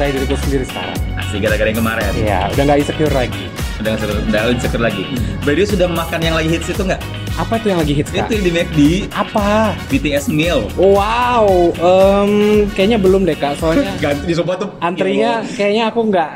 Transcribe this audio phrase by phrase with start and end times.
[0.00, 0.96] mencintai diriku sendiri sekarang.
[1.20, 2.04] Asli gara-gara yang kemarin.
[2.16, 3.44] Iya, udah nggak insecure lagi.
[3.76, 5.04] Udah nggak insecure lagi.
[5.44, 7.00] Berarti sudah makan yang lagi hits itu nggak?
[7.36, 8.24] Apa tuh yang lagi hits kak?
[8.26, 8.80] Itu di McD
[9.12, 9.76] Apa?
[9.92, 10.64] BTS meal.
[10.74, 12.30] Wow, em,
[12.72, 13.60] kayaknya belum deh kak.
[13.60, 14.72] Soalnya Ganti di sobat tuh.
[14.80, 16.30] antrinya kayaknya aku nggak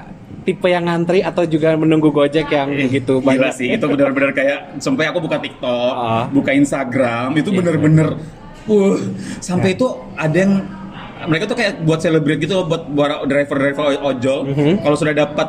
[0.44, 3.52] tipe yang ngantri atau juga menunggu gojek yang begitu Gila banyak.
[3.56, 6.28] sih, itu benar-benar kayak sampai aku buka TikTok, Ah.
[6.28, 7.56] buka Instagram, itu Iya.
[7.64, 8.08] bener-bener
[8.68, 8.92] uh,
[9.40, 10.60] sampai itu ada yang
[11.26, 14.38] mereka tuh kayak buat celebrate gitu loh buat buat driver-driver ojol.
[14.48, 14.72] Mhm.
[14.80, 15.48] Kalau sudah dapat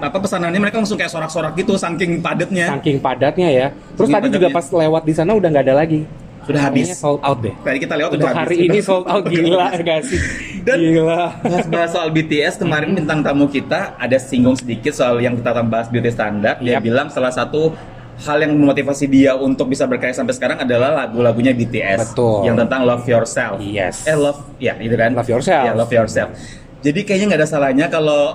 [0.00, 2.72] apa pesanannya mereka langsung kayak sorak-sorak gitu saking padatnya.
[2.72, 3.66] Saking padatnya ya.
[3.94, 4.72] Terus Saking tadi juga padatnya.
[4.72, 6.00] pas lewat di sana udah nggak ada lagi.
[6.42, 6.86] Sudah habis.
[6.96, 7.52] Sold out deh.
[7.52, 8.68] Tadi kita lewat Untuk udah hari habis.
[8.70, 10.20] ini sold out gila gak sih?
[10.64, 11.22] Dan- gila.
[11.44, 16.08] Bahas-bahas soal BTS kemarin bintang tamu kita ada singgung sedikit soal yang kita bahas beauty
[16.08, 16.56] standar.
[16.58, 16.82] Dia Yap.
[16.82, 17.76] bilang salah satu
[18.18, 22.50] hal yang memotivasi dia untuk bisa berkarya sampai sekarang adalah lagu-lagunya BTS Betul.
[22.50, 23.62] yang tentang love yourself.
[23.62, 24.02] Yes.
[24.04, 25.14] Eh love, ya itu kan.
[25.14, 25.64] Love yourself.
[25.64, 26.30] Ya love yourself.
[26.78, 28.34] Jadi kayaknya nggak ada salahnya kalau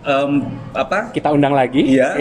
[0.00, 0.32] em,
[0.72, 1.12] apa?
[1.12, 2.00] Kita undang lagi.
[2.00, 2.16] Iya.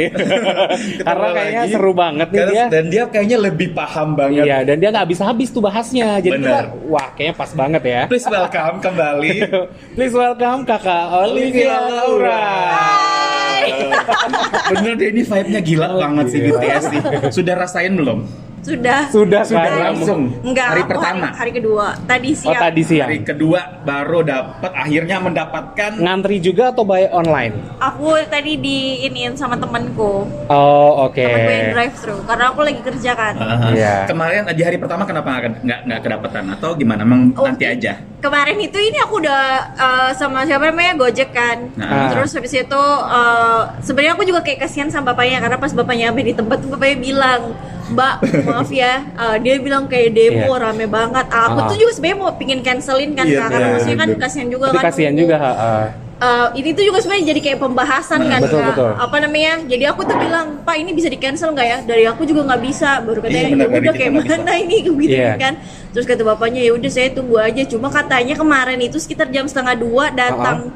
[1.08, 1.72] Karena kayaknya lagi.
[1.72, 2.66] seru banget nih Karena- dia.
[2.68, 4.44] Dan dia kayaknya lebih paham banget.
[4.44, 6.20] Iya, dan dia nggak habis-habis tuh bahasnya.
[6.20, 6.48] Jadi Bener.
[6.48, 6.60] kita,
[6.92, 8.02] wah kayaknya pas banget ya.
[8.12, 9.36] Please welcome kembali.
[9.96, 12.44] Please welcome kakak Olivia Laura.
[14.70, 16.40] Bener deh ini vibe-nya gila banget sih.
[16.46, 17.02] BTS nih.
[17.34, 18.26] Sudah rasain belum?
[18.60, 19.02] Sudah.
[19.10, 19.82] Sudah Sudah kan?
[19.92, 20.22] langsung.
[20.44, 21.26] Enggak, hari pertama.
[21.32, 21.86] Hari, hari kedua.
[22.04, 22.62] Tadi Oh siang.
[22.62, 23.08] tadi siang.
[23.10, 27.54] Hari kedua baru dapat akhirnya mendapatkan Ngantri juga atau by online?
[27.80, 30.28] Aku tadi diinin sama temanku.
[30.48, 31.20] Oh oke.
[31.20, 33.34] Temanku yang drive thru karena aku lagi kerja kan.
[33.36, 33.68] Aha.
[33.72, 33.96] Iya.
[34.06, 37.02] Kemarin di hari pertama kenapa nggak nggak nggak kedapatan atau gimana?
[37.02, 37.96] Emang Oh, nanti aja.
[38.20, 39.44] Kemarin itu ini aku udah
[39.80, 41.72] uh, sama siapa namanya Gojek kan.
[41.80, 42.12] Nah.
[42.12, 46.26] Terus habis itu uh, sebenarnya aku juga kayak kasihan sama bapaknya karena pas bapaknya sampai
[46.28, 47.42] di tempat tuh bapaknya bilang,
[47.90, 48.14] "Mbak,
[48.44, 50.62] maaf ya." Uh, dia bilang kayak demo Iya.
[50.62, 51.26] rame banget.
[51.28, 51.68] Ah, aku Ah.
[51.68, 54.76] tuh juga sebenarnya mau pingin cancelin kan Kak, karena iya, maksudnya kan kasihan juga Tapi
[54.76, 54.86] kan.
[54.86, 55.36] kasihan juga.
[55.36, 55.74] ha.
[56.20, 58.76] Eh, ini tuh juga sebenarnya jadi kayak pembahasan kan betul, Kak.
[58.76, 58.92] betul.
[58.92, 62.28] apa namanya jadi aku tuh bilang pak ini bisa di cancel nggak ya dari aku
[62.28, 64.76] juga nggak bisa baru katanya Iya, benar, ya dari udah kayak nggak bisa." mana ini
[64.84, 65.32] gitu Iya.
[65.40, 65.54] kan
[65.90, 69.80] terus kata bapaknya ya udah saya tunggu aja cuma katanya kemarin itu sekitar jam setengah
[69.80, 70.76] dua datang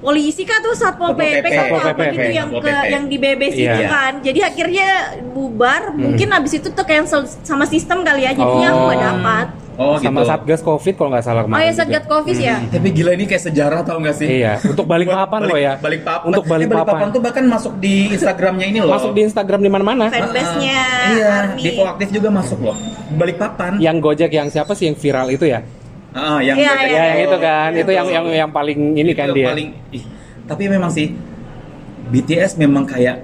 [0.00, 1.46] polisi kah tuh satpol Satpol pp PP.
[1.46, 2.12] kan Satpol apa PP.
[2.14, 3.70] gitu yang ke yang di BBS Iya.
[3.70, 4.86] itu kan jadi akhirnya
[5.30, 9.06] bubar mungkin abis itu tuh cancel sama sistem kali ya jadinya aku nggak Oh.
[9.06, 10.28] dapat Oh Sama gitu.
[10.28, 11.62] Satgas Covid kalau nggak salah oh kemarin.
[11.62, 11.80] ya juga.
[11.80, 14.28] satgas covid ya Tapi gila ini kayak sejarah tau gak sih?
[14.28, 15.80] Iya, untuk balik papan loh ya.
[15.80, 16.26] Balik papan.
[16.26, 17.08] Untuk balik Eh, papan.
[17.08, 18.92] tuh bahkan masuk di Instagramnya ini loh.
[18.92, 20.12] Masuk di Instagram di mana-mana.
[20.12, 20.80] fanbase-nya
[21.10, 21.62] Iya, Army.
[21.62, 22.76] di Proaktif juga masuk loh.
[23.10, 23.80] Balik papan.
[23.80, 25.64] Yang Gojek yang siapa sih yang viral itu ya?
[26.10, 29.30] Ah, yang iya, Ya, yang itu kan, Iya, itu yang yang yang paling ini kan
[29.30, 29.46] dia.
[29.46, 30.02] paling ih,
[30.44, 31.14] tapi memang sih
[32.08, 33.22] BTS memang kayak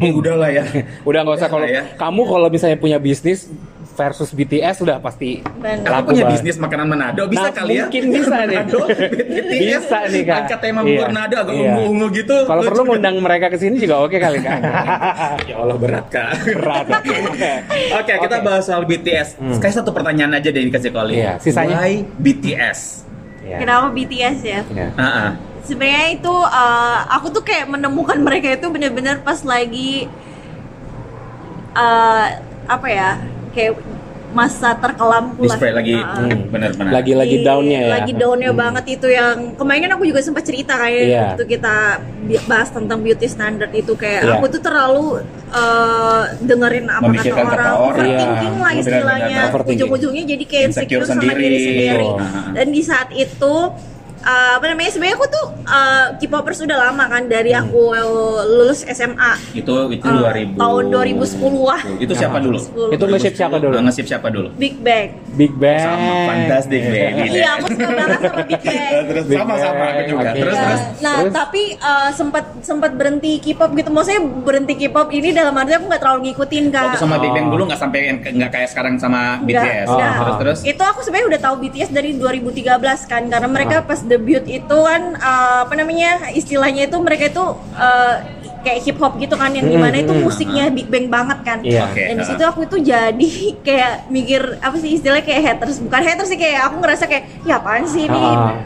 [0.00, 0.64] eh, udahlah ya.
[1.08, 1.84] Udah nggak usah kalau Ya.
[1.94, 3.52] kamu kalau misalnya punya bisnis
[3.94, 5.80] versus BTS udah pasti Bener.
[5.80, 6.34] Aku laku punya banget.
[6.36, 7.84] bisnis makanan Manado bisa Nah, kali ya?
[7.84, 8.56] mungkin bisa nih.
[8.58, 10.38] Manado, BTS, Bisa nih, Kak.
[10.40, 10.98] Angkat tema Iya.
[11.04, 11.62] Manado agak Iya.
[11.68, 12.36] ungu-ungu gitu.
[12.44, 14.60] Kalau perlu ngundang mereka ke sini juga oke kali kan.
[15.44, 16.30] Ya Allah berat kak.
[16.44, 16.86] Berat.
[17.98, 18.44] Oke, kita Oke.
[18.44, 19.36] bahas soal BTS.
[19.36, 19.52] Hmm.
[19.52, 21.14] Sekali satu pertanyaan aja deh dikasih ke Oli.
[21.16, 22.80] Iya, sisanya- Why BTS?
[23.44, 23.60] Ya.
[23.60, 24.88] kenapa BTS ya Ya.
[24.94, 25.30] Ah, ah.
[25.60, 30.08] sebenarnya itu uh, aku tuh kayak menemukan mereka itu bener-bener pas lagi
[31.72, 32.26] uh,
[32.64, 33.10] apa ya
[33.54, 33.74] kayak
[34.34, 36.90] masa terkelamku lah Display lagi Uh, hmm, benar-benar.
[36.92, 37.92] Lagi-lagi Lagi- downnya ya.
[37.94, 38.58] lagi downnya Hmm.
[38.58, 41.22] banget itu yang kemarin kan aku juga sempat cerita kayak Iya.
[41.30, 41.74] waktu kita
[42.44, 44.34] bahas tentang beauty standard itu kayak Iya.
[44.34, 47.86] aku tuh terlalu uh, dengerin apa kata Memikirkan kata orang, orang.
[47.86, 48.58] overthinking Iya.
[48.60, 49.78] lah istilahnya Benar-benar overthinking.
[49.78, 51.38] ujung-ujungnya jadi kayak Insecure insecure sama sendiri.
[51.40, 52.50] diri sendiri Betul.
[52.50, 53.54] dan di saat itu
[54.24, 57.62] uh, apa namanya sebenarnya aku tuh uh, K-popers udah lama kan dari Hmm.
[57.62, 57.82] aku
[58.50, 60.56] lulus SMA Itu itu Uh, 2000.
[60.56, 62.58] tahun 2010 lah Itu siapa dulu?
[62.58, 62.90] 10.
[62.90, 63.74] Itu nge-ship siapa dulu?
[63.80, 64.48] Nge-ship siapa dulu?
[64.54, 65.78] Big Bang Big Bang.
[65.78, 67.30] Sama Fantastic Baby.
[67.32, 70.22] iya aku suka banget sama Big Bang Terus Big sama-sama aku Bang, juga.
[70.24, 70.40] oke.
[70.40, 70.80] Terus terus.
[70.98, 71.32] nah, Terus?
[71.32, 73.88] tapi uh, sempat sempat berhenti K-pop gitu.
[73.88, 76.82] Maksudnya berhenti K-pop ini dalam arti aku nggak terlalu ngikutin kak.
[76.86, 77.50] Waktu sama Big Bang Oh.
[77.52, 79.86] dulu nggak sampai yang- nggak kayak sekarang sama BTS.
[79.86, 79.94] Oh.
[79.94, 80.12] nggak.
[80.14, 80.58] Terus terus.
[80.64, 82.64] Itu aku sebenarnya udah tahu BTS dari 2013
[83.04, 83.84] kan, karena mereka Ah.
[83.84, 87.44] pas debut itu kan uh, apa namanya istilahnya itu mereka itu
[87.74, 88.14] uh,
[88.64, 91.38] kayak hip hop gitu kan, yang di mana itu Mm, mm, musiknya Big Bang banget
[91.44, 91.58] kan.
[91.60, 91.84] Iya.
[91.84, 92.00] Oke.
[92.00, 93.28] Dan di situ aku itu jadi
[93.66, 97.60] kayak mikir apa sih istilahnya kayak haters bukan haters sih kayak aku ngerasa kayak ya
[97.60, 98.56] apaan sih ini Ah.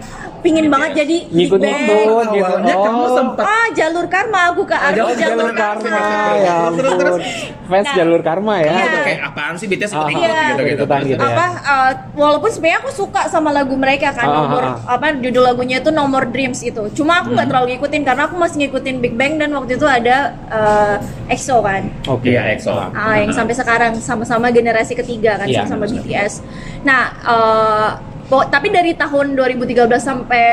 [0.41, 1.75] Pingin banget jadi Big Ngikut Bang.
[1.75, 2.45] ngikut gitu.
[2.49, 3.11] Awalnya kamu Oh.
[3.13, 5.99] sempat Ah, jalur karma aku ke arah Oh, jalur karma
[6.37, 7.23] ya Terus, terus.
[7.65, 8.73] Fans Nah, jalur karma ya.
[8.73, 9.01] iya.
[9.03, 10.41] Kayak apaan sih BTS ikut Ah, ikut iya.
[10.49, 10.85] gitu gitu.
[10.89, 11.15] Gitu.
[11.15, 11.29] ya.
[11.29, 14.77] apa uh, walaupun sebenarnya aku suka sama lagu mereka kan Ah, nomor ah.
[14.89, 17.51] apa judul lagunya itu nomor dreams itu cuma aku nggak Hmm.
[17.51, 20.97] terlalu ngikutin karena aku masih ngikutin Big Bang dan waktu itu ada uh,
[21.29, 22.31] EXO kan Oke.
[22.31, 22.73] Iya, EXO.
[22.73, 26.01] Ah, yang sampai sekarang sama-sama generasi ketiga kan Iya, sama benar.
[26.01, 26.33] BTS.
[26.81, 27.89] Nah, eh,
[28.29, 30.47] Po- tapi dari tahun 2013 sampai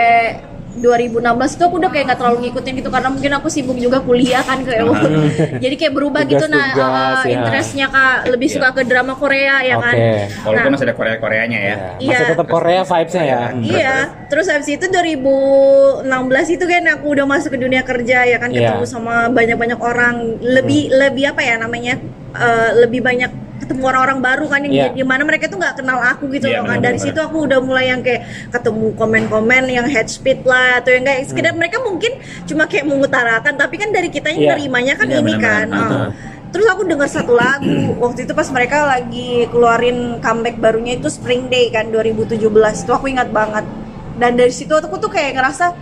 [0.76, 1.24] 2016
[1.56, 4.60] itu aku udah kayak nggak terlalu ngikutin gitu karena mungkin aku sibuk juga kuliah kan
[4.60, 4.84] kayak
[5.64, 7.32] jadi kayak berubah gitu nah Tugas-tugas, uh, ya.
[7.32, 9.96] interestnya kak lebih suka ke drama Korea ya kan?
[9.96, 10.12] Oke.
[10.44, 11.76] Walaupun Nah, masih ada Korea Koreanya ya.
[11.96, 12.28] Masih Iya.
[12.28, 13.40] tetap Korea vibes-nya ya.
[13.56, 13.96] Iya,
[14.28, 16.04] terus habis itu 2016
[16.50, 18.52] itu kan aku udah masuk ke dunia kerja ya kan?
[18.52, 18.76] Iya.
[18.76, 20.16] ketemu sama banyak-banyak orang.
[20.42, 21.96] Lebih lebih apa ya namanya?
[22.36, 24.88] Eh, lebih banyak ketemu orang-orang baru kan yang Iya.
[24.92, 27.60] di mana mereka tuh nggak kenal aku gitu Iya, loh kan dari situ aku udah
[27.60, 32.16] mulai yang kayak ketemu komen-komen yang head speed lah atau yang kayak sekedar mereka mungkin
[32.44, 34.52] cuma kayak mengutarakan tapi kan dari kita yang Iya.
[34.54, 35.68] nerimanya kan Iya, ini kan.
[35.72, 36.08] Oh.
[36.48, 37.68] Terus aku dengar satu lagu
[37.98, 42.40] waktu itu pas mereka lagi keluarin comeback barunya itu Spring Day kan 2017
[42.78, 43.68] itu aku ingat banget
[44.16, 45.76] dan dari situ aku tuh kayak ngerasa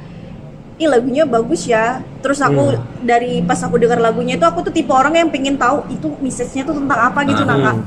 [0.75, 1.84] ih lagunya bagus ya
[2.20, 5.86] terus aku dari pas aku dengar lagunya itu aku tuh tipe orang yang pengen tahu
[5.88, 7.48] itu message-nya tuh tentang apa gitu Ah.
[7.48, 7.78] nah Kak.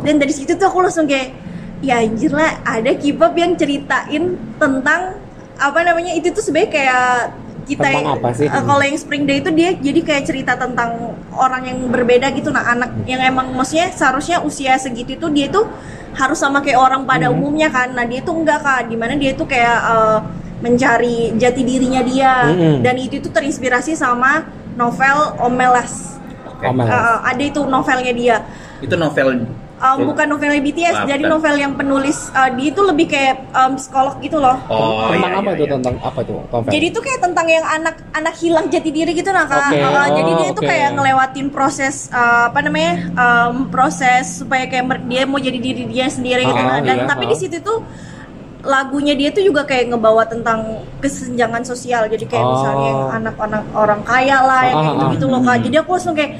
[0.00, 1.36] dan dari situ tuh aku langsung kayak
[1.80, 4.24] ya anjir lah ada K-pop yang ceritain
[4.56, 5.20] tentang
[5.56, 7.04] apa namanya itu tuh sebenarnya kayak
[7.62, 8.48] kita Tentang apa sih?
[8.48, 10.90] eh, kalau yang Spring Day itu dia jadi kayak cerita tentang
[11.30, 15.68] orang yang berbeda gitu nah anak yang emang maksudnya seharusnya usia segitu itu dia tuh
[16.12, 17.36] harus sama kayak orang pada Hmm.
[17.36, 20.18] umumnya kan nah dia tuh enggak kak di mana dia tuh kayak eh,
[20.60, 22.84] mencari jati dirinya dia Mm-mm.
[22.84, 24.44] dan itu tuh terinspirasi sama
[24.76, 26.20] novel Omelas.
[26.60, 26.72] Oh.
[26.76, 28.36] Eh, ada itu novelnya dia
[28.84, 29.48] Itu novel
[29.80, 33.80] Eh, bukan novelnya BTS Wah, jadi novel yang penulis eh, dia itu lebih kayak em,
[33.80, 35.72] psikolog gitu loh Oh, tentang iya, apa iya, tuh iya.
[35.72, 36.68] tentang apa tuh novel?
[36.68, 39.72] Jadi itu kayak tentang yang anak anak hilang jati diri gitu nah kak.
[39.72, 44.68] Oke, Uh, oh, jadi dia itu kayak ngelewatin proses uh, apa namanya um, proses supaya
[44.68, 46.60] kayak mer- dia mau jadi diri dia sendiri gitu.
[46.60, 47.30] Ah, Nah, dan iya, tapi ah.
[47.32, 47.80] di situ tuh
[48.62, 50.60] lagunya dia tuh juga kayak ngebawa tentang
[50.98, 52.04] kesenjangan sosial.
[52.06, 52.52] Jadi kayak Oh.
[52.54, 55.56] misalnya anak-anak orang kaya lah yang kayak Ah, ah, gitu gitu loh kak.
[55.62, 56.32] Jadi aku langsung kayak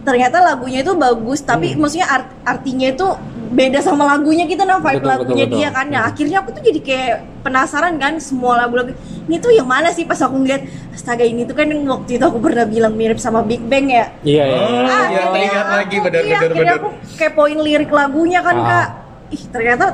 [0.00, 1.84] ternyata lagunya itu bagus tapi Hmm.
[1.84, 3.04] maksudnya art- artinya itu
[3.50, 5.76] beda sama lagunya gitu nah vibe Betul, lagunya betul, dia betul.
[5.76, 8.96] kan nah akhirnya aku tuh jadi kayak penasaran kan semua lagu-lagu
[9.26, 12.24] ini tuh yang mana sih pas aku ngeliat astaga ini tuh kan yang waktu itu
[12.24, 14.56] aku pernah bilang mirip sama Big Bang ya Iya, iya.
[14.56, 16.76] Oh, Ah, iya, ingat aku- lagi benar iya, benar akhirnya benar.
[16.78, 16.88] aku
[17.18, 18.64] kepoin lirik lagunya kan Ah.
[18.64, 18.88] kak
[19.30, 19.84] ih ternyata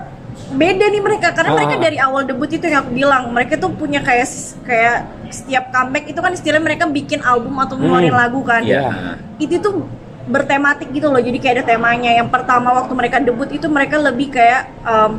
[0.49, 1.57] beda nih mereka karena Ah.
[1.57, 4.29] mereka dari awal debut itu yang aku bilang mereka tuh punya kayak
[4.63, 4.97] kayak
[5.29, 8.21] setiap comeback itu kan istilahnya mereka bikin album atau ngeluarin Hmm.
[8.21, 9.19] lagu kan Iya.
[9.37, 9.83] itu tuh
[10.25, 14.29] bertematik gitu loh jadi kayak ada temanya yang pertama waktu mereka debut itu mereka lebih
[14.29, 15.13] kayak em,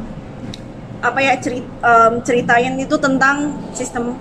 [0.98, 3.36] apa ya cerit, em, ceritain itu tentang
[3.72, 4.16] sistem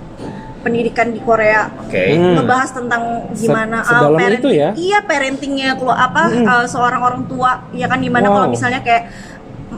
[0.59, 2.03] pendidikan di Korea Oke.
[2.13, 2.35] Hmm.
[2.35, 3.03] ngebahas tentang
[3.33, 4.71] gimana Se- sedalam parent- itu ya?
[4.75, 6.43] iya parentingnya kalau apa Hmm.
[6.45, 8.51] eh, seorang orang tua ya kan kalau Wow.
[8.51, 9.07] misalnya kayak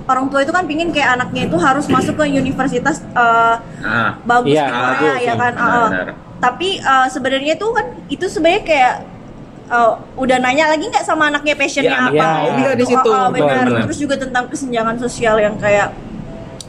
[0.04, 4.52] orang tua itu kan pingin kayak anaknya itu harus masuk ke universitas eh, Ah, bagus
[4.52, 6.06] Iya, di Korea bagus, ya kan benar, uh, benar.
[6.38, 8.94] tapi uh, sebenarnya itu kan itu sebenarnya kayak
[9.68, 12.72] uh, udah nanya lagi nggak sama anaknya passionnya Iya, apa kayak dia gitu.
[12.74, 13.08] di situ.
[13.08, 13.82] Uh, uh, benar Benar, benar.
[13.88, 15.88] terus juga tentang kesenjangan sosial yang kayak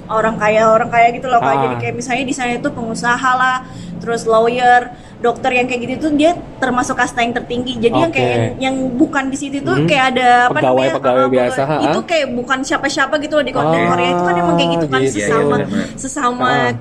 [0.09, 1.37] orang kaya orang kaya gitu loh.
[1.37, 1.53] Ah.
[1.59, 3.57] jadi kayak misalnya di sana itu pengusaha lah
[3.99, 8.29] terus lawyer dokter yang kayak gitu tuh dia termasuk kasta yang tertinggi jadi yang kayak
[8.31, 9.83] yang, yang bukan di situ tuh Hmm.
[9.85, 11.75] kayak ada apa Pegawai- namanya pegawai uh, biasa, ha?
[11.83, 14.85] itu kayak bukan siapa-siapa gitu loh di Korea, Ah, Korea itu kan emang kayak gitu
[14.87, 15.11] kan gitu.
[15.11, 15.55] Iya, iya, sesama
[15.93, 16.71] sesama Ah.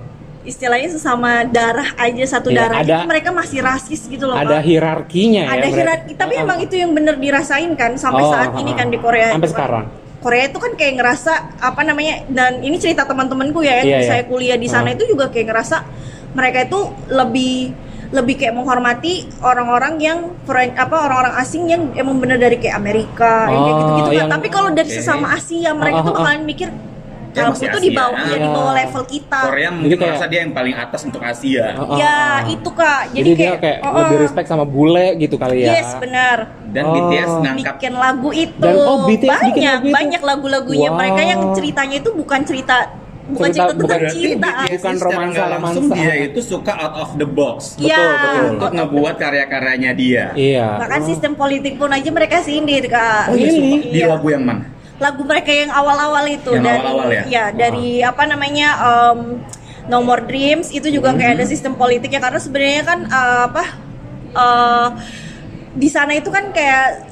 [0.41, 4.49] istilahnya sesama darah aja satu Iya, darah ada- itu mereka masih rasis gitu loh Ada
[4.55, 4.63] Pak.
[4.65, 5.51] hierarkinya ya.
[5.51, 5.77] ada mereka.
[5.77, 8.77] hierarki tapi Ah, emang itu yang bener dirasain kan sampai Oh, saat ah, ini ah.
[8.77, 9.85] kan di Korea Sampai Itu kan- sekarang.
[10.19, 14.23] Korea itu kan kayak ngerasa apa namanya dan ini cerita teman-temanku ya yang Iya, saya
[14.25, 14.95] kuliah di sana Ah.
[14.95, 15.77] itu juga kayak ngerasa
[16.31, 17.55] mereka itu lebih
[18.09, 23.47] lebih kayak menghormati orang-orang yang foreign- apa orang-orang asing yang emang bener dari kayak Amerika
[23.47, 24.29] yang kayak Oh, gitu-gitu kan.
[24.33, 24.97] Tapi kalau dari Oke.
[24.97, 26.25] sesama Asia mereka Ah, tuh ah, ah.
[26.25, 26.69] bakalan mikir
[27.29, 27.85] Ya, kalau tuh Asia.
[27.85, 28.49] di bawah ya, di Iya.
[28.51, 29.41] bawah level kita.
[29.45, 31.65] Korea mungkin kayak- merasa dia yang paling atas untuk Asia.
[31.71, 32.37] Ah, ya ah.
[32.49, 33.03] itu kak.
[33.11, 34.23] Jadi, Jadi, dia kayak oh, lebih oh.
[34.25, 35.69] respect sama bule gitu kali ya.
[35.71, 36.39] Yes benar.
[36.67, 36.93] Dan Oh.
[36.97, 39.95] BTS ngangkat bikin lagu itu Dan, oh, BTS bikin banyak lagu itu?
[39.95, 40.99] banyak lagu-lagunya Wow.
[40.99, 42.75] mereka yang ceritanya itu bukan cerita
[43.29, 47.29] bukan tentang bukan- cinta BTS Bukan romansa- nggak langsung dia itu suka out of the
[47.29, 48.01] box Iya.
[48.17, 48.47] betul.
[48.57, 50.25] untuk ngebuat karya-karyanya dia.
[50.33, 50.67] Iya.
[50.79, 53.61] bahkan sistem politik pun aja mereka sindir kak Oh iya, Really?
[53.61, 53.77] suka.
[53.87, 54.07] di Iya.
[54.09, 54.65] lagu yang mana?
[54.99, 57.23] lagu mereka yang awal-awal itu Yang dari awal-awal ya?
[57.55, 59.19] dari apa namanya um,
[59.87, 63.65] No More Dreams itu juga kayak ada sistem politiknya karena sebenarnya kan uh, apa
[64.35, 64.89] uh,
[65.71, 67.08] di sana itu kan kayak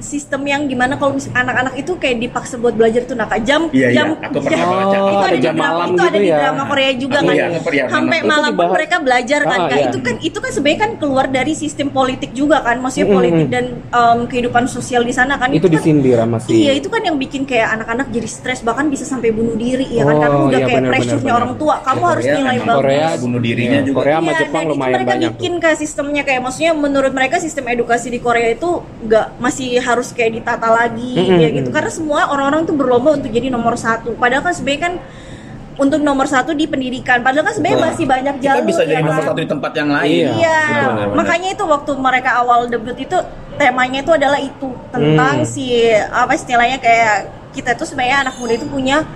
[0.00, 3.40] sistem yang gimana kalau anak-anak itu kayak dipaksa buat belajar tuh nah Kak.
[3.42, 3.94] jam Iya, iya.
[3.94, 4.88] jam Aku pernah jam- baca.
[4.90, 6.38] itu Oh, ada ada di jam drama malam itu ada gitu di ya.
[6.38, 9.68] drama Korea juga Aku kan iya, iya, sampai Itu malam pun mereka belajar kan Ah,
[9.68, 9.76] Kak.
[9.76, 9.86] iya.
[9.86, 13.18] itu kan itu kan sebenarnya kan keluar dari sistem politik juga kan maksudnya Mm-mm.
[13.18, 16.50] politik dan um, kehidupan sosial di sana kan Itu kan- disindir sama si.
[16.58, 20.02] Iya itu kan yang bikin kayak anak-anak jadi stres bahkan bisa sampai bunuh diri ya
[20.02, 22.78] kan Oh, karena udah iya, kayak pressure-nya orang tua kamu Ya, harus Korea nilai bagus
[22.80, 23.98] Korea bunuh dirinya Iya, juga.
[23.98, 27.36] Korea sama Iya, Jepang itu lumayan mereka banyak bikin ke sistemnya kayak maksudnya menurut mereka
[27.38, 31.38] sistem edukasi di Korea itu nggak masih harus kayak ditata lagi Mm-mm.
[31.38, 34.94] ya gitu karena semua orang-orang tuh berlomba untuk jadi nomor satu padahal kan sebenarnya kan
[35.74, 37.24] untuk nomor satu di pendidikan.
[37.24, 39.28] Padahal kan sebenarnya masih banyak kita jalur bisa jadi ya nomor kan?
[39.32, 40.28] satu di tempat yang lain Iya.
[40.36, 41.06] Iya, benar.
[41.16, 43.16] makanya itu waktu mereka awal debut itu
[43.56, 45.48] temanya itu adalah itu tentang Hmm.
[45.48, 45.64] si
[46.04, 47.16] apa istilahnya kayak
[47.50, 49.08] kita tuh sebenarnya anak muda itu punya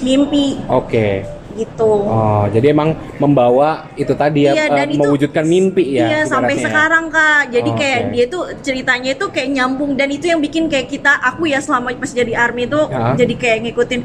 [0.00, 1.26] mimpi Oke.
[1.56, 1.90] Gitu.
[2.04, 6.06] Oh, jadi emang membawa itu tadi ya Iya, dan itu- mewujudkan mimpi ya.
[6.06, 6.66] Iya sampai ya.
[6.66, 7.50] sekarang kak.
[7.50, 8.10] Jadi Oh, kayak oke.
[8.12, 11.94] dia tuh ceritanya itu kayak nyambung dan itu yang bikin kayak kita aku ya selama
[11.94, 13.14] pas jadi army itu Ya.
[13.14, 14.00] jadi kayak ngikutin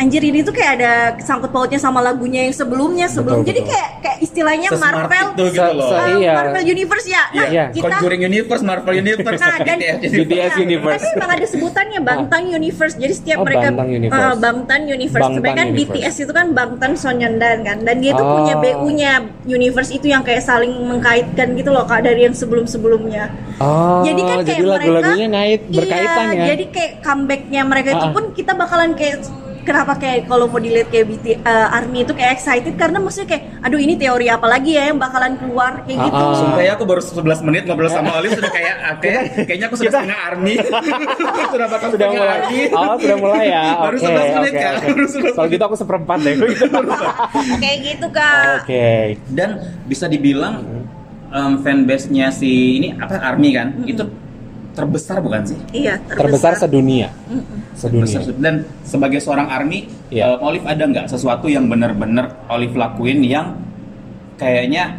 [0.00, 3.44] anjir ini tuh kayak ada sangkut pautnya sama lagunya yang sebelumnya sebelum.
[3.44, 3.70] Betul, jadi betul.
[3.70, 6.32] kayak kayak istilahnya Sesmart Marvel itu gitu loh se- uh, iya.
[6.32, 7.22] Marvel Universe ya.
[7.30, 7.64] Nah, Iya.
[7.68, 10.24] kita Conjuring Universe, Marvel Universe, Nah, dan BTS
[10.56, 10.96] Iya, Universe.
[10.96, 12.94] Tapi emang ada sebutannya Bangtan Universe.
[12.96, 14.24] Jadi setiap Oh, mereka Bangtan Universe.
[14.24, 15.20] eh, Bangtan Universe.
[15.20, 15.92] Bangtan Sebenarnya kan Universe.
[15.92, 17.78] BTS itu kan Bangtan Sonyeondan kan.
[17.82, 18.32] Dan dia tuh Oh.
[18.38, 19.12] punya BU-nya
[19.46, 23.28] Universe itu yang kayak saling mengkaitkan gitu loh Kak dari yang sebelum-sebelumnya.
[23.58, 26.44] Oh, jadi kan kayak lagu-lagunya mereka ngait berkaitan iya, ya.
[26.48, 28.10] Jadi kayak comebacknya mereka itu Ah.
[28.10, 29.20] pun kita bakalan kayak
[29.60, 31.40] kenapa kayak kalau mau dilihat kayak BT, eh,
[31.70, 35.36] Army itu kayak excited karena maksudnya kayak aduh ini teori apa lagi ya yang bakalan
[35.36, 36.22] keluar kayak Ah, gitu.
[36.22, 36.34] ah.
[36.34, 39.76] Sumpah ya aku baru 11 menit ngobrol sama Olive sudah kayak ah, kayak kayaknya aku
[39.76, 40.54] sudah setengah army.
[41.52, 42.28] sudah bakal sudah mulai.
[42.38, 42.58] army.
[42.70, 43.62] Oh, sudah mulai ya.
[43.84, 44.74] Baru Oke, 11 menit oke, kan.
[44.80, 46.34] Baru 11 Kalau gitu aku seperempat deh.
[47.62, 48.64] kayak gitu Kak.
[48.64, 48.88] Oke.
[49.28, 49.50] Dan
[49.84, 50.54] bisa dibilang
[51.28, 53.74] um, fanbase-nya si ini apa army kan?
[53.84, 54.08] Itu
[54.80, 55.58] terbesar bukan sih?
[55.70, 57.08] Iya, Terbesar sedunia.
[57.24, 57.44] Mm-mm.
[57.72, 58.08] Sedunia.
[58.08, 58.34] Terbesar.
[58.34, 60.34] Dan sebagai seorang army, Iya.
[60.34, 63.60] um, Olive ada nggak sesuatu yang benar-benar Olive lakuin yang
[64.36, 64.96] kayaknya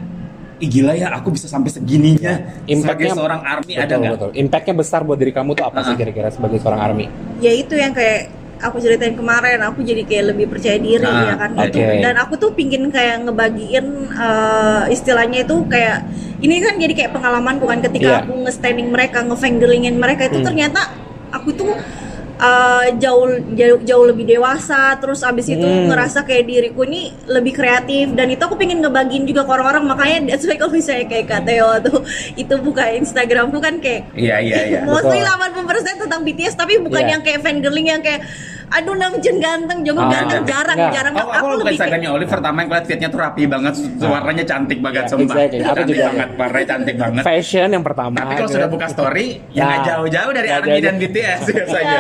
[0.58, 4.14] Ih gila ya, aku bisa sampai segininya sebagai Impact-nya- seorang army ada Betul, nggak?
[4.14, 4.30] betul.
[4.38, 5.98] Impact-nya besar buat diri kamu tuh apa sih Ah.
[5.98, 7.06] kira-kira sebagai seorang army?
[7.42, 8.30] ya itu yang kayak
[8.62, 11.66] aku ceritain kemarin aku jadi kayak lebih percaya diri Ah, ya kan oke.
[11.68, 16.06] gitu dan aku tuh pingin kayak ngebagiin eh, istilahnya itu kayak
[16.40, 18.20] ini kan jadi kayak pengalaman bukan ketika Iya.
[18.22, 20.48] aku nge-standing mereka nge-fangirlingin mereka itu Hmm.
[20.48, 20.90] ternyata
[21.30, 21.74] aku tuh
[22.42, 25.86] eh, jauh jauh jauh lebih dewasa terus abis itu Hmm.
[25.88, 30.18] ngerasa kayak diriku ini lebih kreatif dan itu aku pingin ngebagiin juga ke orang-orang makanya
[30.28, 32.02] that's why kalau misalnya kayak Kak Theo tuh
[32.36, 34.80] itu buka Instagramku kan kayak Iya iya iya.
[34.90, 35.70] Mostly Betul.
[35.70, 37.12] 80% tentang BTS tapi bukan Iya.
[37.14, 38.26] yang kayak fangirling yang kayak
[38.72, 40.94] aduh Namjoon ganteng, Jungkook Ah, ganteng, jarang, enggak.
[40.94, 41.14] jarang.
[41.14, 44.46] Oh, aku, bukan lebih kayak- Instagramnya Olive pertama yang lihat feednya tuh rapi banget, warnanya
[44.46, 45.36] cantik banget, Iya, sumpah.
[45.36, 45.60] exactly.
[45.62, 46.06] Aku Cantik juga.
[46.08, 47.24] banget, warnanya cantik banget.
[47.24, 48.16] Fashion yang pertama.
[48.16, 48.56] Tapi kalau gitu.
[48.56, 52.00] sudah buka story, ya nggak Nah, jauh-jauh dari ARMY dan BTS biasanya.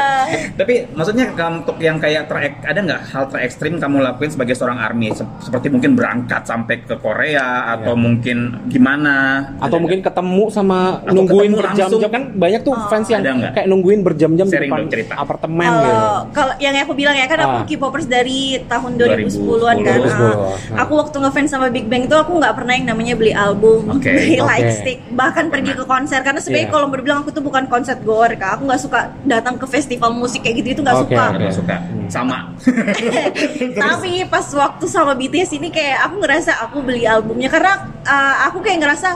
[0.53, 5.11] Tapi maksudnya untuk yang kayak ter ada nggak hal terekstrim kamu lakuin sebagai seorang ARMY
[5.11, 8.37] Se- seperti mungkin berangkat sampai ke Korea atau mungkin
[8.67, 9.43] gimana?
[9.59, 12.87] atau Ada mungkin ketemu sama Atau nungguin berjam-jam kan banyak tuh Oh.
[12.87, 13.51] fans yang Ada nggak?
[13.53, 15.13] kayak nungguin berjam-jam di Sharing depan dong cerita.
[15.17, 15.93] apartemen gitu.
[16.31, 17.65] kalau yang aku bilang ya kan aku Ah.
[17.65, 19.97] K-popers dari tahun 2010-an kan.
[19.99, 20.13] 2010.
[20.13, 20.35] Ah.
[20.77, 20.81] Ah.
[20.81, 24.07] Aku waktu ngefans sama Big Bang itu aku nggak pernah yang namanya beli album, Oke.
[24.07, 24.45] beli Oke.
[24.45, 26.73] light stick, bahkan pergi ke konser karena sebenarnya Iya.
[26.73, 28.55] kalau mau dibilang aku tuh bukan konser goer kak.
[28.55, 31.23] Aku nggak suka datang ke festival musik kayak gitu itu nggak Oke, suka.
[31.27, 31.37] oke.
[31.39, 32.07] Nggak suka Hmm.
[32.07, 32.37] sama.
[33.83, 38.61] Tapi pas waktu sama BTS ini kayak aku ngerasa aku beli albumnya karena uh, aku
[38.61, 39.09] kayak ngerasa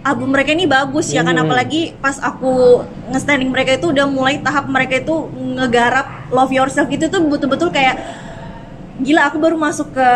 [0.00, 1.44] album mereka ini bagus ya kan Hmm.
[1.44, 5.14] apalagi pas aku nge-standing mereka itu udah mulai tahap mereka itu
[5.54, 7.98] ngegarap Love Yourself gitu tuh betul-betul kayak
[8.98, 10.08] gila aku baru masuk ke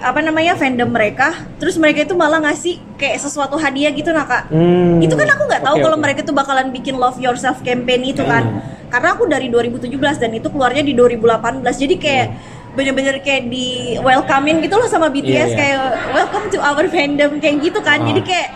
[0.00, 4.48] apa namanya fandom mereka terus mereka itu malah ngasih kayak sesuatu hadiah gitu nah kak
[4.48, 5.00] Hmm.
[5.00, 6.04] itu kan aku nggak tahu Oke, kalau oke.
[6.04, 8.60] mereka tuh bakalan bikin Love Yourself campaign itu kan Hmm.
[8.88, 12.26] karena aku dari 2017 dan itu keluarnya di 2018 jadi kayak
[12.72, 13.66] bener-bener kayak di
[13.98, 15.32] welcomein gitu loh sama BTS Hmm.
[15.32, 15.56] Iya, iya.
[15.56, 15.80] kayak
[16.12, 18.06] welcome to our fandom kayak gitu kan Ah.
[18.06, 18.48] jadi kayak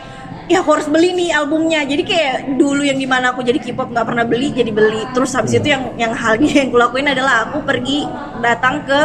[0.51, 3.89] ya aku harus beli nih albumnya jadi kayak dulu yang di mana aku jadi K-pop
[3.89, 7.47] nggak pernah beli jadi beli terus habis itu yang yang halnya yang aku lakuin adalah
[7.47, 8.03] aku pergi
[8.41, 8.99] datang ke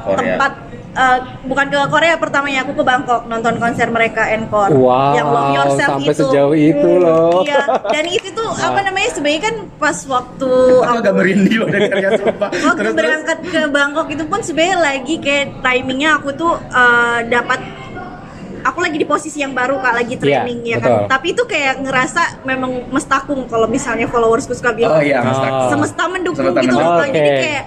[0.00, 0.16] Korea.
[0.18, 0.52] tempat
[0.92, 5.50] eh, bukan ke Korea pertamanya aku ke Bangkok nonton konser mereka Encore Wow, yang Love
[5.54, 7.40] Yourself sampai itu sejauh itu Hmm, loh.
[7.40, 10.52] iya dan itu tuh apa namanya sebenarnya kan pas waktu
[10.82, 12.48] Aku agak merindih loh dengarnya sumpah.
[12.66, 12.98] Waktu Terus terus.
[13.00, 17.60] berangkat ke Bangkok itu pun sebenarnya lagi kayak timingnya aku tuh eh, dapat
[18.62, 20.88] aku lagi di posisi yang baru kak lagi training Iya, ya betul.
[20.90, 25.68] kan tapi itu kayak ngerasa memang mestakung kalau misalnya followersku suka bilang Oh iya, Oh.
[25.68, 27.00] Semesta mendukung Semesta gitu loh mendukung.
[27.02, 27.12] Kak.
[27.12, 27.62] jadi kayak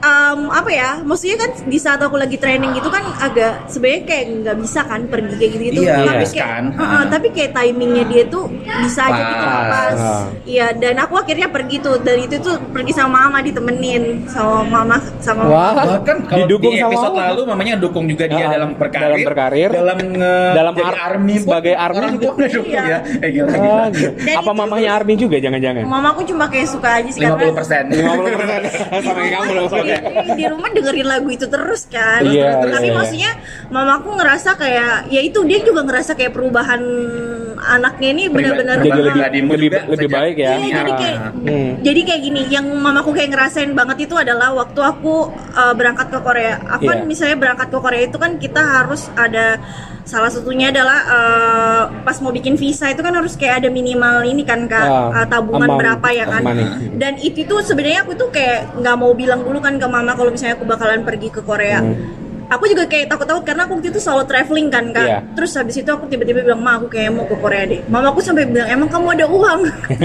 [0.00, 4.24] em, apa ya maksudnya kan di saat aku lagi training gitu kan agak sebenarnya kayak
[4.38, 6.64] nggak bisa kan pergi kayak gitu gitu Iya, tapi harus kayak kan.
[6.72, 7.04] Heeh, Ah.
[7.06, 8.44] tapi kayak timingnya dia tuh
[8.78, 9.68] bisa aja gitu Pas.
[9.68, 10.22] pas Ah.
[10.44, 14.96] iya dan aku akhirnya pergi tuh dan itu tuh pergi sama mama ditemenin sama mama
[15.18, 17.26] sama Wah, Bahkan kalau didukung di sama episode Allah.
[17.30, 21.00] lalu mamanya dukung juga dia Ah, dalam berkarir, dalam berkarir, dalam nge dalam jadi ar-
[21.10, 22.20] army pun sebagai army juga.
[22.20, 22.82] tua ngedukung Iya.
[22.86, 22.98] ya.
[23.18, 23.84] Eh gila Ah, gila.
[23.90, 24.10] gitu.
[24.18, 25.84] Dan Apa itu mamahnya Army juga jangan-jangan?
[25.84, 27.82] mamaku cuma kayak suka aja sih 50 persen.
[27.86, 28.62] 50%
[29.00, 29.66] sama kayak kamu loh
[30.36, 32.22] di rumah dengerin lagu itu terus kan.
[32.22, 32.94] Iya, Tapi iya, iya.
[32.96, 33.32] maksudnya
[33.72, 36.82] mamaku ngerasa kayak ya itu dia juga ngerasa kayak perubahan
[37.60, 40.52] anaknya ini benar-benar Jadi lebih lebih, juga lebih sejak- baik ya.
[40.52, 41.70] Iya, jadi kayak Hmm.
[41.80, 45.14] jadi kayak gini, yang mamaku kayak ngerasain banget itu adalah waktu aku
[45.52, 46.54] uh, berangkat ke Korea.
[46.70, 47.06] Aku kan Iya.
[47.06, 49.60] misalnya berangkat ke Korea itu kan kita harus ada
[50.02, 54.42] salah satunya adalah uh, pas mau bikin visa itu kan harus kayak ada minimal ini
[54.42, 56.42] kan kak uh, tabungan amount berapa ya kan.
[56.92, 60.30] Dan itu tuh sebenarnya aku tuh kayak nggak mau bilang dulu kan ke mama kalau
[60.30, 61.78] misalnya aku bakalan pergi ke Korea.
[61.78, 62.19] Hmm.
[62.50, 65.06] Aku juga kayak takut-takut karena aku waktu itu selalu traveling kan kak.
[65.06, 65.18] Iya.
[65.38, 67.78] Terus habis itu aku tiba-tiba bilang, ma aku kayak mau ke Korea deh.
[67.86, 69.60] Mama aku sampai bilang, emang kamu ada uang?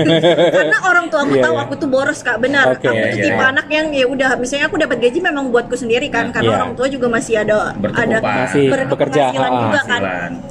[0.62, 1.64] karena orang tua aku Iya, tahu iya.
[1.66, 2.78] aku tuh boros kak, benar.
[2.78, 3.50] Oke, aku tuh iya, tipe iya.
[3.50, 6.58] anak yang ya udah, misalnya aku dapat gaji memang buatku sendiri kan, karena Iya.
[6.62, 8.38] orang tua juga masih ada ada Berkecukupan.
[8.46, 10.02] Masih bekerja, ah, juga kan.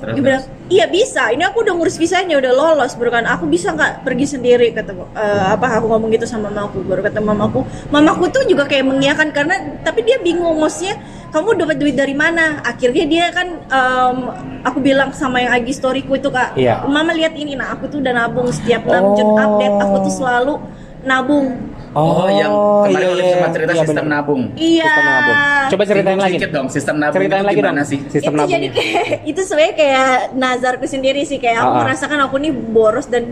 [0.02, 1.22] Terus, Dia bilang, iya bisa.
[1.30, 2.98] Ini aku udah ngurus visanya, udah lolos.
[2.98, 6.82] Baru kan, aku bisa nggak pergi sendiri kata eh, apa aku ngomong gitu sama mamaku.
[6.82, 7.62] Baru kata mamaku,
[7.94, 10.98] mamaku tuh juga kayak mengiyakan karena tapi dia bingung maksudnya
[11.34, 12.62] kamu dapat duit dari mana?
[12.62, 14.16] Akhirnya dia kan em,
[14.62, 16.86] aku bilang sama yang Agi storyku itu kak, Iya.
[16.86, 19.36] mama lihat ini nah aku tuh udah nabung setiap 6 Jun Oh.
[19.36, 20.54] update aku tuh selalu
[21.02, 21.46] nabung.
[21.92, 22.50] Oh, yang
[22.84, 24.14] kemarin iya, Olive iya, sempat cerita iya, sistem benar.
[24.18, 24.42] nabung.
[24.56, 24.82] Iya.
[24.84, 25.38] Sistem nabung.
[25.64, 26.30] Coba ceritain lagi.
[26.32, 27.86] sedikit dong, sistem nabung Ceritain itu lagi gimana dong.
[27.86, 27.98] sih?
[28.04, 28.70] Sistem itu jadi nabungnya.
[28.72, 31.82] kayak itu sebenarnya kayak nazarku sendiri sih kayak aku Ah, ah.
[31.84, 33.24] merasakan aku nih boros dan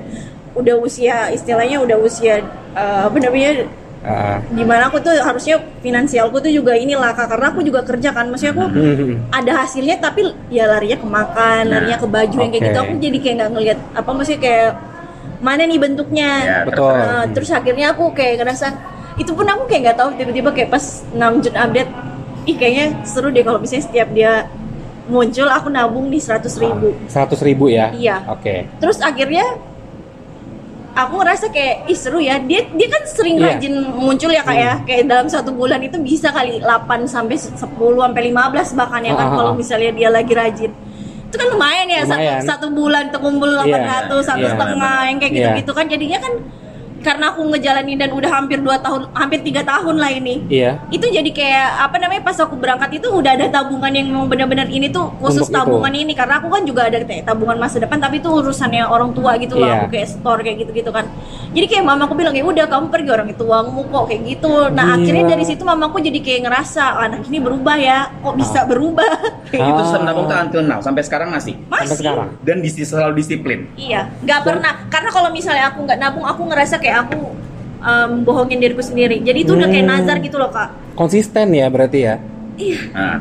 [0.52, 2.34] udah usia istilahnya udah usia
[2.72, 3.16] eh, apa
[4.02, 4.42] Ah.
[4.50, 8.50] gimana aku tuh harusnya finansialku tuh juga inilah kak karena aku juga kerja kan maksudnya
[8.52, 9.14] aku Hmm.
[9.38, 13.18] ada hasilnya tapi ya larinya ke makan larinya ke baju yang kayak gitu aku jadi
[13.18, 14.70] kayak nggak ngelihat apa maksudnya kayak
[15.38, 16.90] mana nih bentuknya Ya, Betul.
[16.92, 18.66] Nah, terus akhirnya aku kayak ngerasa
[19.14, 21.90] itu pun aku kayak nggak tahu tiba-tiba kayak pas 6 Jun update
[22.42, 24.50] ih kayaknya seru deh kalau misalnya setiap dia
[25.04, 27.90] muncul aku nabung di 100 ribu Seratus ribu ya?
[27.92, 28.22] Iya.
[28.28, 28.66] Oke.
[28.78, 29.46] terus akhirnya
[30.92, 33.56] aku ngerasa kayak ih seru ya dia dia kan sering Iya.
[33.56, 37.56] rajin muncul ya kak ya kayak dalam satu bulan itu bisa kali 8 sampai 10
[37.56, 40.72] sampai 15 bahkan ya kan ah, kalau misalnya dia lagi rajin
[41.32, 42.44] itu kan lumayan ya Lumayan.
[42.44, 44.50] satu satu bulan terkumpul 800 satu iya.
[44.52, 45.40] setengah yang kayak Iya.
[45.40, 46.32] gitu gitu kan jadinya kan
[47.02, 50.78] karena aku ngejalanin dan udah hampir 2 tahun hampir tiga tahun lah ini Iya.
[50.88, 54.70] itu jadi kayak apa namanya pas aku berangkat itu udah ada tabungan yang memang benar-benar
[54.70, 55.58] ini tuh khusus Untuk itu.
[55.58, 59.10] tabungan ini karena aku kan juga ada kayak tabungan masa depan tapi itu urusannya orang
[59.12, 59.76] tua gitu loh Iya.
[59.82, 61.04] aku kayak store kayak gitu-gitu kan
[61.52, 64.94] jadi kayak mamaku bilang ya udah kamu pergi orang itu uangmu kok kayak gitu nah
[64.94, 64.96] Gila.
[65.02, 69.10] akhirnya dari situ mamaku jadi kayak ngerasa "Oh, anak ini berubah ya kok bisa berubah
[69.50, 69.82] kayak Itu gitu
[70.22, 71.54] tuh until now sampai sekarang masih.
[71.56, 72.28] Sampai masih sekarang.
[72.44, 73.60] Dan dis- selalu disiplin.
[73.78, 74.72] Iya, nggak pernah.
[74.92, 77.20] Karena kalau misalnya aku nggak nabung, aku ngerasa kayak aku
[77.80, 79.18] em, bohongin diriku sendiri.
[79.18, 79.92] Jadi itu udah kayak Hmm.
[79.98, 80.70] nazar gitu loh kak.
[80.94, 82.14] Konsisten ya berarti ya?
[82.54, 82.80] Iya.
[82.92, 83.18] Nah,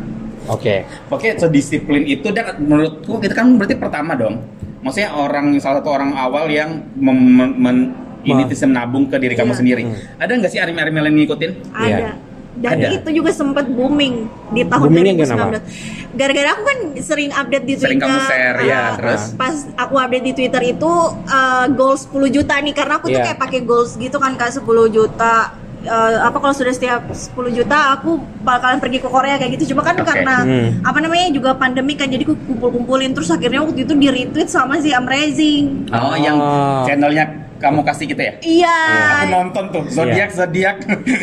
[0.49, 0.89] Oke.
[1.07, 4.41] Oke, sedisiplin itu dan menurutku itu kan berarti pertama dong.
[4.81, 9.33] Maksudnya orang salah satu orang awal yang mem- men- ini Ma- sistem nabung ke diri
[9.33, 9.59] kamu Iya.
[9.61, 9.81] sendiri.
[9.85, 9.97] Hmm.
[10.17, 10.59] Ada nggak sih
[10.97, 11.51] lain yang ngikutin?
[11.73, 12.09] Ada.
[12.51, 12.87] Dan Ada.
[12.93, 16.11] itu juga sempat booming di tahun Boomingnya 2019.
[16.11, 18.11] Gara-gara aku kan sering update di Sering Twitter.
[18.11, 19.21] kamu share, ya, ah, terus?
[19.33, 20.91] Pas aku update di Twitter itu
[21.25, 23.25] uh, goals 10 juta nih karena aku tuh Iya.
[23.25, 25.35] kayak pakai goals gitu kan Kak 10 juta.
[25.81, 25.89] Eh,
[26.21, 28.13] apa kalau sudah setiap 10 juta aku
[28.45, 30.05] bakalan pergi ke Korea kayak gitu cuma kan Oke.
[30.05, 30.69] karena Hmm.
[30.85, 34.77] apa namanya juga pandemi kan jadi aku kumpul-kumpulin terus akhirnya waktu itu di retweet sama
[34.77, 36.85] si Amazing Oh, yang Oh.
[36.85, 37.25] channelnya
[37.61, 38.33] kamu kasih gitu ya?
[38.41, 38.75] iya
[39.13, 40.77] Aku nonton tuh zodiak zodiak.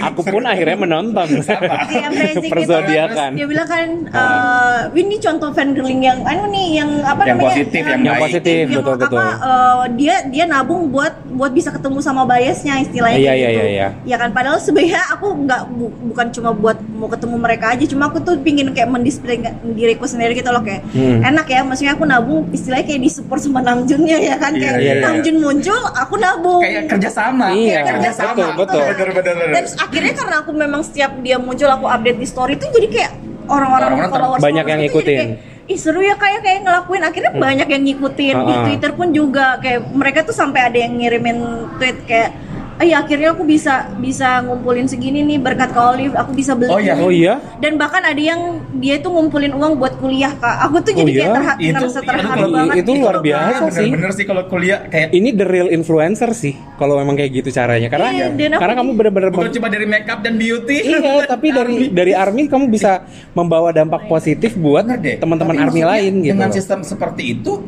[0.05, 1.27] Aku pun akhirnya menonton.
[1.43, 3.31] Kayak Amazing gitu Persodiakan.
[3.35, 7.49] Dia bilang kan, eh, ini contoh fangirling yang anu nih, yang apa Yang namanya?
[7.51, 8.25] positif, yang Yang baik.
[8.25, 9.19] positif, yang betul apa, betul.
[9.21, 13.59] eh, dia dia nabung buat buat bisa ketemu sama biasnya istilahnya Iya, iya, gitu.
[13.59, 13.89] iya, iya.
[14.07, 18.07] Ya kan padahal sebenarnya aku nggak bu- bukan cuma buat mau ketemu mereka aja, cuma
[18.07, 19.37] aku tuh pingin kayak mendisplay
[19.69, 21.21] diriku sendiri gitu loh kayak Hmm.
[21.21, 24.77] enak ya, maksudnya aku nabung istilahnya kayak di support sama Namjoonnya ya kan Iya, kayak
[24.79, 25.03] iya, iya.
[25.03, 26.28] Namjoon muncul, aku nabung.
[26.59, 27.47] Kayak kerja sama.
[27.51, 28.33] Iya, kerja sama.
[28.35, 28.83] betul, betul.
[28.85, 29.55] Bener, bener, bener.
[29.55, 33.13] Dan akhirnya karena aku memang setiap dia muncul aku update di story itu jadi kayak
[33.47, 35.29] orang-orang followers banyak yang followers itu jadi ngikutin.
[35.35, 38.65] kayak, Ih seru ya kayak kayak ngelakuin akhirnya banyak yang ngikutin di Ah, ah.
[38.65, 41.39] Twitter pun juga kayak mereka tuh sampai ada yang ngirimin
[41.77, 42.33] tweet kayak
[42.79, 46.79] eh akhirnya aku bisa bisa ngumpulin segini nih berkat ke Olive aku bisa beli Oh,
[46.79, 46.95] iya.
[46.95, 47.35] ini." Oh iya?
[47.59, 48.41] dan bahkan ada yang
[48.73, 51.21] dia tuh ngumpulin uang buat kuliah kak aku tuh Oh, jadi iya?
[51.21, 53.25] kayak terha- itu ngerasa itu terharu kalau- banget itu luar loh, Kak.
[53.25, 53.83] biasa sih.
[53.85, 57.89] Bener-bener sih kalau kuliah kayak Ini the real influencer sih kalau memang kayak gitu caranya.
[57.89, 60.79] Karena Iya, karena kamu bener-bener bukan mem- cuma dari makeup dan beauty.
[60.85, 66.13] Iya, tapi dari dari army kamu bisa membawa dampak positif buat Bener teman-teman army lain
[66.21, 66.31] gitu.
[66.31, 67.59] Dengan sistem seperti itu,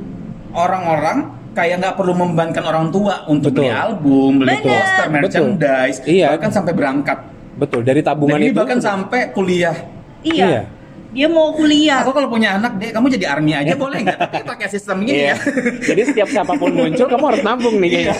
[0.52, 3.66] orang-orang kayak nggak perlu membebankan orang tua untuk Betul.
[3.66, 4.64] beli album, beli Bener.
[4.64, 6.26] poster, merchandise, Iya.
[6.36, 7.18] bahkan sampai berangkat.
[7.58, 9.76] Betul, dari Dan tabungan ini itu bahkan sampai kuliah.
[10.22, 10.46] iya.
[10.46, 10.62] Iya.
[11.10, 14.18] Dia mau kuliah Aku kalau punya anak deh, kamu jadi army aja boleh nggak?
[14.20, 15.34] Tapi pakai sistem gini Iya.
[15.34, 15.36] ya.
[15.84, 18.14] Jadi setiap siapa pun muncul kamu harus nabung nih kayaknya.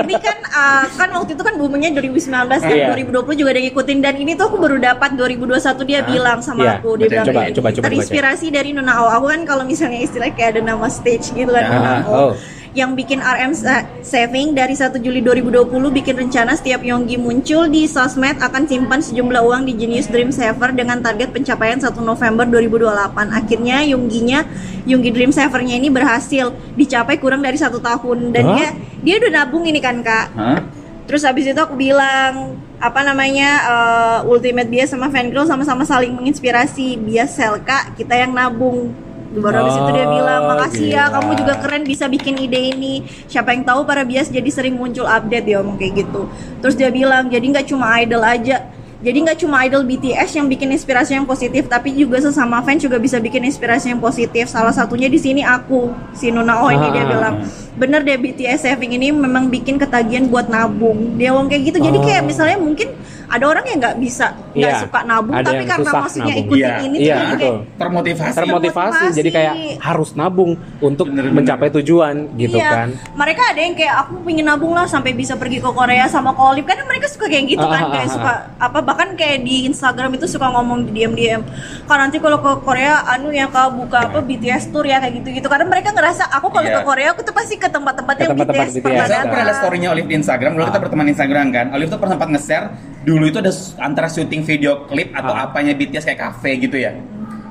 [0.00, 2.86] ini kan uh, kan waktu itu kan boomingnya 2019 dan Iya.
[2.90, 5.52] 2020 juga ada ngikutin dan ini tuh aku baru dapat 2021
[5.84, 6.72] dia Ah, bilang sama iya.
[6.78, 10.28] aku dia bilang Coba, coba, coba terinspirasi dari Nuna Ao aku kan kalau misalnya istilah
[10.30, 12.10] kayak ada nama stage gitu kan Ah, Nuna Ao.
[12.10, 12.32] oh.
[12.74, 17.86] Yang bikin RM sa- saving dari 1 Juli 2020 bikin rencana setiap Yonggi muncul di
[17.86, 23.30] sosmed akan simpan sejumlah uang di Genius Dream Saver dengan target pencapaian 1 November 2028.
[23.30, 24.42] Akhirnya Yongginya
[24.84, 28.56] Yonggi Dream Savernya ini berhasil dicapai kurang dari satu tahun dan Hah?
[28.58, 28.68] dia
[29.06, 30.26] dia udah nabung ini kan kak.
[30.34, 30.58] Hah?
[31.06, 36.98] Terus habis itu aku bilang apa namanya uh, Ultimate Bias sama Fangirl sama-sama saling menginspirasi.
[36.98, 39.03] Bias Selka kita yang nabung.
[39.34, 41.14] Baru habis itu dia Oh, bilang makasih ya gila.
[41.14, 42.94] kamu juga keren bisa bikin ide ini.
[43.26, 46.30] Siapa yang tahu para bias jadi sering muncul update dia ngomong kayak gitu.
[46.60, 48.70] Terus dia bilang jadi nggak cuma idol aja.
[49.04, 52.96] Jadi nggak cuma idol BTS yang bikin inspirasi yang positif, tapi juga sesama fans juga
[52.96, 54.48] bisa bikin inspirasi yang positif.
[54.48, 57.08] Salah satunya di sini aku, si Nuna Oh ini dia Ah.
[57.12, 57.34] bilang
[57.74, 61.98] bener deh BTS saving ini memang bikin ketagihan buat nabung dia ngomong kayak gitu jadi
[61.98, 62.04] Oh.
[62.06, 62.94] kayak misalnya mungkin
[63.26, 64.80] ada orang yang nggak bisa nggak Iya.
[64.80, 66.42] suka nabung Ada tapi karena maksudnya nabung.
[66.44, 67.54] ikutin Iya, ini iya, tuh jadi betul.
[67.54, 68.34] kayak Termotivasi.
[68.34, 69.16] termotivasi Termotivasi.
[69.16, 71.34] jadi kayak harus nabung untuk Bener-bener.
[71.34, 75.34] mencapai tujuan gitu iya, kan mereka ada yang kayak aku pengen nabung lah sampai bisa
[75.34, 78.12] pergi ke Korea sama Kolib kan mereka suka kayak gitu Ah, kan ah, kayak ah,
[78.12, 81.40] suka apa bahkan kayak di Instagram itu suka ngomong di DM DM
[81.84, 85.28] kan nanti kalau ke Korea anu ya kak buka apa BTS tour ya kayak gitu
[85.32, 86.76] gitu karena mereka ngerasa aku kalau Iya.
[86.76, 89.22] ke Korea aku tuh pasti ke tempat-tempat Ke yang tempat-tempat BTS, BTS, pernah ya.
[89.44, 89.56] Datang.
[89.56, 90.82] story-nya Olive di Instagram, dulu kita Ah.
[90.82, 91.66] berteman Instagram kan.
[91.70, 92.66] Olive tuh pernah sempat nge-share
[93.04, 95.44] dulu itu ada antara syuting video klip atau Ah.
[95.44, 96.96] apanya BTS kayak cafe gitu ya.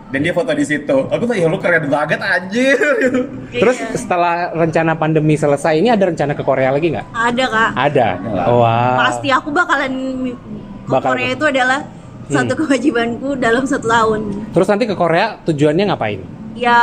[0.10, 0.98] Dan dia foto di situ.
[1.08, 2.78] Aku tuh ya lu keren banget anjir.
[3.52, 3.94] terus Iya.
[3.96, 8.44] setelah rencana pandemi selesai ini ada rencana ke Korea lagi nggak ada kak ada Ada.
[8.50, 9.94] wah pasti aku bakalan
[10.82, 11.80] ke Bakal- Korea itu adalah
[12.26, 16.22] satu kewajibanku dalam satu tahun terus nanti ke Korea tujuannya ngapain
[16.54, 16.80] ya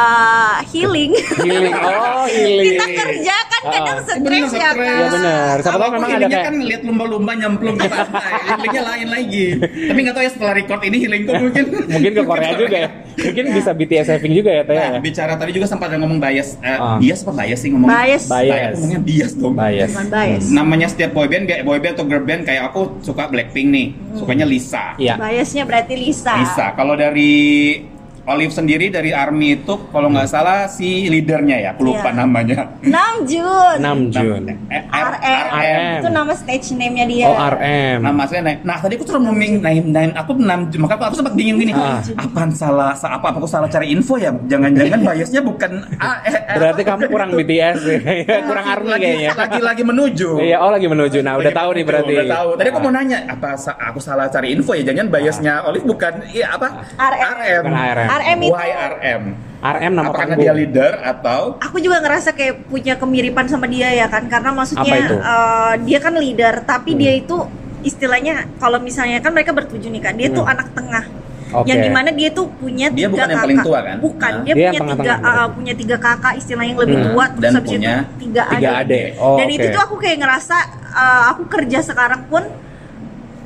[0.67, 4.03] healing healing oh healing kita kerja kan kadang Ah.
[4.03, 4.63] stres Bener, ya stres.
[4.73, 5.55] kan Iya benar.
[5.59, 8.33] Siapa tahu Kalau memang ada kayak kan lihat lumba-lumba nyemplung ke pantai.
[8.49, 9.45] Healingnya lain lagi.
[9.61, 12.89] Tapi nggak tahu ya setelah record ini healingku mungkin mungkin ke Korea juga ya.
[13.21, 14.75] Mungkin bisa BTS saving juga ya Teh.
[14.75, 14.99] Nah, ya?
[14.99, 16.49] bicara tadi juga sempat ada ngomong bias.
[16.59, 16.97] Eh, Ah.
[16.97, 17.89] bias apa bias sih ngomong?
[17.89, 18.75] bias Bias.
[18.75, 19.53] Ngomongnya bias dong.
[19.55, 19.91] Bias.
[19.93, 23.87] bukan bias Namanya setiap boyband kayak boyband atau girl band kayak aku suka Blackpink nih.
[24.17, 24.97] Sukanya Lisa.
[24.97, 25.21] Iya.
[25.21, 26.73] biasnya berarti Lisa Lisa.
[26.73, 27.77] Kalau dari
[28.23, 32.19] Olive sendiri dari ARMY itu kalau nggak salah si leadernya ya, aku lupa Iya.
[32.21, 32.59] namanya.
[32.81, 34.43] Namjoon 6 Jun.
[34.69, 35.47] Eh, RM.
[35.51, 35.99] RM.
[35.99, 37.99] itu nama stage name-nya dia Oh RM.
[38.03, 38.59] Nama saya naik.
[38.63, 41.73] Nah tadi aku tuh ngomongin naik naik aku enam maka aku, aku sempat bingung gini.
[41.73, 42.03] Ah.
[42.17, 42.93] Apaan salah?
[42.93, 44.31] sa- Apa aku salah cari info ya?
[44.47, 47.99] Jangan-jangan biasnya bukan A, eh, Berarti kamu kurang BTS ya.
[48.49, 49.31] kurang ARMY lagi, kayaknya.
[49.35, 50.29] Lagi lagi menuju.
[50.41, 51.19] Iya, oh lagi menuju.
[51.21, 52.13] Nah, udah tahu nih berarti.
[52.15, 52.49] Udah tahu.
[52.55, 54.83] Tadi aku mau nanya apa aku salah cari info ya?
[54.85, 56.69] Jangan biasnya Olive bukan iya apa?
[56.95, 57.65] RM.
[57.65, 58.10] RM.
[58.13, 58.39] RM.
[58.41, 59.23] Itu Why RM?
[59.61, 60.41] RM nama Apa karena panggung.
[60.43, 64.97] dia leader atau aku juga ngerasa kayak punya kemiripan sama dia ya kan karena maksudnya
[65.13, 66.99] eh, dia kan leader tapi Hmm.
[66.99, 67.37] dia itu
[67.83, 70.53] istilahnya kalau misalnya kan mereka bertujuh nih kan dia tuh Hmm.
[70.55, 71.05] anak tengah
[71.53, 71.67] Oke.
[71.67, 73.97] yang di mana dia tuh punya Dia tiga bukan yang kakak paling tua, kan?
[74.01, 74.41] bukan Nah.
[74.41, 75.51] dia, Dia punya yang tiga berarti.
[75.51, 77.07] punya tiga kakak istilahnya yang lebih Hmm.
[77.07, 79.09] tua Dan terus habis punya itu tiga tiga adik, adik.
[79.19, 79.55] Oh, dan oke.
[79.55, 80.57] itu tuh aku kayak ngerasa
[80.91, 82.43] eh, aku kerja sekarang pun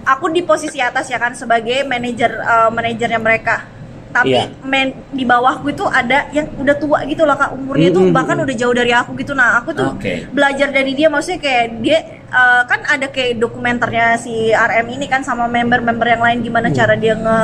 [0.05, 3.66] aku di posisi atas ya kan sebagai manajer eh, manajernya mereka
[4.14, 4.46] tapi Iya.
[4.62, 8.14] men di bawahku itu ada yang udah tua gitu loh kak umurnya tuh Mm-mm.
[8.14, 10.31] bahkan udah jauh dari aku gitu nah aku tuh Oke.
[10.31, 15.20] belajar dari dia maksudnya kayak dia eh, kan ada kayak dokumenternya si RM ini kan
[15.20, 16.77] sama member-member yang lain gimana Hmm.
[16.77, 17.40] cara dia nge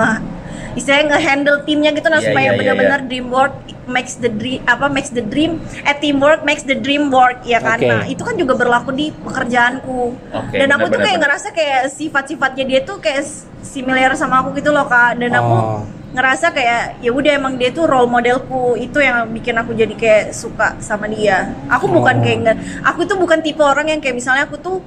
[0.72, 3.54] istilahnya nge-handle timnya gitu nah Iya, supaya iya, iya, benar-benar dream work
[3.90, 7.76] makes the dream apa makes the dream eh teamwork makes the dream work ya kan?
[7.76, 7.90] Oke.
[7.90, 10.00] nah itu kan juga berlaku di pekerjaanku.
[10.30, 13.26] Oke, dan aku tuh benar-benar, kayak ngerasa kayak sifat-sifatnya dia tuh kayak
[13.60, 15.18] similar sama aku gitu loh kak.
[15.18, 15.82] Dan aku Oh.
[16.10, 18.78] ngerasa kayak ya udah emang dia tuh role modelku.
[18.78, 21.50] Itu yang bikin aku jadi kayak suka sama dia.
[21.66, 22.22] Aku bukan Oh.
[22.22, 24.78] kayak nge aku tuh bukan tipe orang yang kayak misalnya aku tuh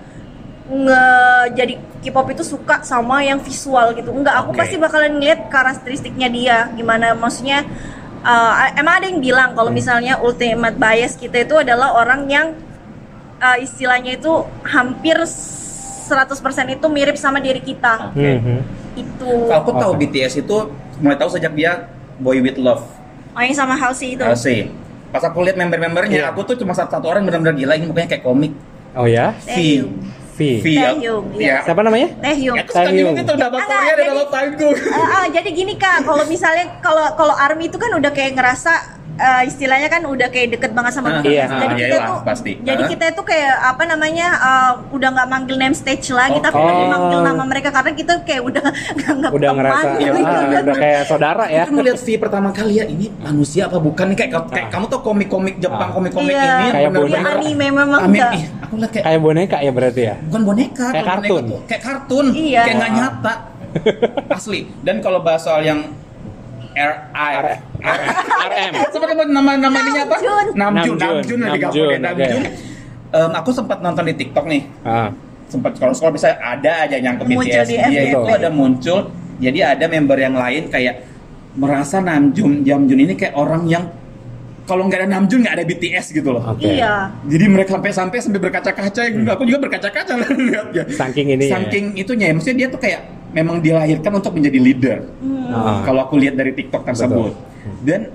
[0.63, 1.06] nge
[1.56, 1.73] jadi
[2.04, 4.60] K-pop itu suka sama yang visual gitu enggak aku Oke.
[4.60, 7.67] pasti bakalan ngeliat karakteristiknya dia gimana maksudnya
[8.23, 9.76] uh, emang ada yang bilang kalau Hmm.
[9.76, 12.47] misalnya ultimate bias kita itu adalah orang yang
[13.39, 14.32] uh, istilahnya itu
[14.63, 16.32] hampir 100%
[16.69, 18.32] itu mirip sama diri kita Oke.
[18.39, 18.60] Mhm.
[18.93, 20.08] itu Kalau aku tahu Oke.
[20.08, 20.58] BTS itu
[20.99, 22.84] mulai tahu sejak dia Boy With Love.
[23.34, 24.69] oh yang sama Halsey itu Halsey.
[25.10, 26.34] Pas aku lihat member-membernya, Iya.
[26.34, 28.49] aku tuh cuma satu, satu orang benar-benar gila ini mukanya kayak komik.
[28.93, 29.34] Oh ya?
[29.38, 29.86] V.
[30.34, 30.60] Taehyung.
[30.60, 30.62] V.
[30.62, 30.67] V.
[30.76, 31.62] Taehyung, iya.
[31.62, 32.08] Siapa namanya?
[32.17, 34.69] Taehyung Aku suka bingung itu Enggak, Korea di jadi- dalam timeku.
[34.74, 38.74] Eh, ah, jadi gini kak, kalau misalnya kalau kalau Army itu kan udah kayak ngerasa
[39.15, 41.28] eh, istilahnya kan udah kayak deket banget sama BTS.
[41.28, 42.52] iya, jadi ah, kita iyalah, tuh pasti.
[42.60, 42.89] jadi Ah.
[42.89, 46.65] kita itu kayak apa namanya eh, udah nggak manggil name stage lagi, tapi Oke.
[46.65, 47.23] lebih manggil Oh.
[47.23, 48.63] nama mereka karena kita kayak udah
[48.99, 50.17] nganggap Udah teman ngerasa gitu.
[50.26, 51.63] ah, udah kayak saudara ya.
[51.63, 54.71] Aku ngeliat V pertama kali ya, ini manusia apa bukan nih kayak kayak Ah.
[54.71, 56.43] kamu tuh komik-komik Jepang, komik-komik Iya.
[56.43, 57.30] ini Kayak Iya, boneka.
[57.34, 58.32] anime memang enggak.
[58.34, 60.15] ih, aku lihat kayak Kayak boneka ya berarti ya?
[60.23, 61.43] bukan boneka, Kayak kalau boneka kartun.
[61.45, 62.62] tuh kayak kartun, Iya.
[62.63, 63.34] kayak nggak nyata.
[64.32, 64.62] Asli.
[64.80, 65.80] Dan kalau bahas soal yang
[66.73, 67.59] R I R-
[68.43, 68.71] RM.
[68.93, 70.15] Seperti apa nama nama ininya apa?
[70.17, 70.47] Namjoon.
[70.53, 70.97] Namjoon, Namjoon.
[70.97, 73.31] Namjoon lebih gampang Namjoon, ya, Namjoon.
[73.33, 74.62] aku sempat nonton di TikTok nih.
[74.81, 75.09] Ah,
[75.45, 78.09] Sempat kalau scroll bisa ada aja yang ke Muncul BTS di dia FYP.
[78.09, 78.99] itu ada muncul.
[79.38, 81.05] Jadi ada member yang lain kayak
[81.53, 83.86] merasa Namjoon, Jamjoon ini kayak orang yang
[84.63, 86.41] kalau nggak ada Namjoon nggak ada BTS gitu loh.
[86.41, 86.63] oke.
[86.63, 87.13] Iya.
[87.27, 90.13] Jadi mereka sampai-sampai sampai berkaca-kaca, aku juga berkaca-kaca
[90.49, 90.83] lihatnya.
[90.89, 91.59] Saking ini ya.
[91.59, 93.01] Saking itunya ya, maksudnya dia tuh kayak
[93.34, 94.98] memang dilahirkan untuk menjadi leader.
[95.19, 95.50] Hmm.
[95.50, 95.82] Ah.
[95.84, 97.34] Kalau aku lihat dari TikTok tersebut.
[97.82, 98.13] Dan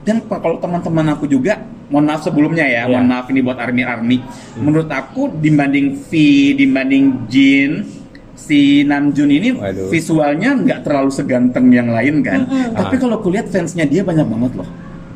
[0.00, 2.88] dan pa- kalau teman-teman aku juga, mohon maaf sebelumnya ya, Iya.
[2.88, 4.18] mohon maaf ini buat army army.
[4.56, 6.10] Menurut aku dibanding V,
[6.56, 7.84] dibanding Jin,
[8.32, 9.92] si Namjoon ini Waduh.
[9.92, 12.48] visualnya nggak terlalu seganteng yang lain kan.
[12.48, 12.72] Mm-mm.
[12.72, 12.98] Tapi Ah.
[12.98, 14.68] kalau aku lihat fansnya dia banyak banget loh.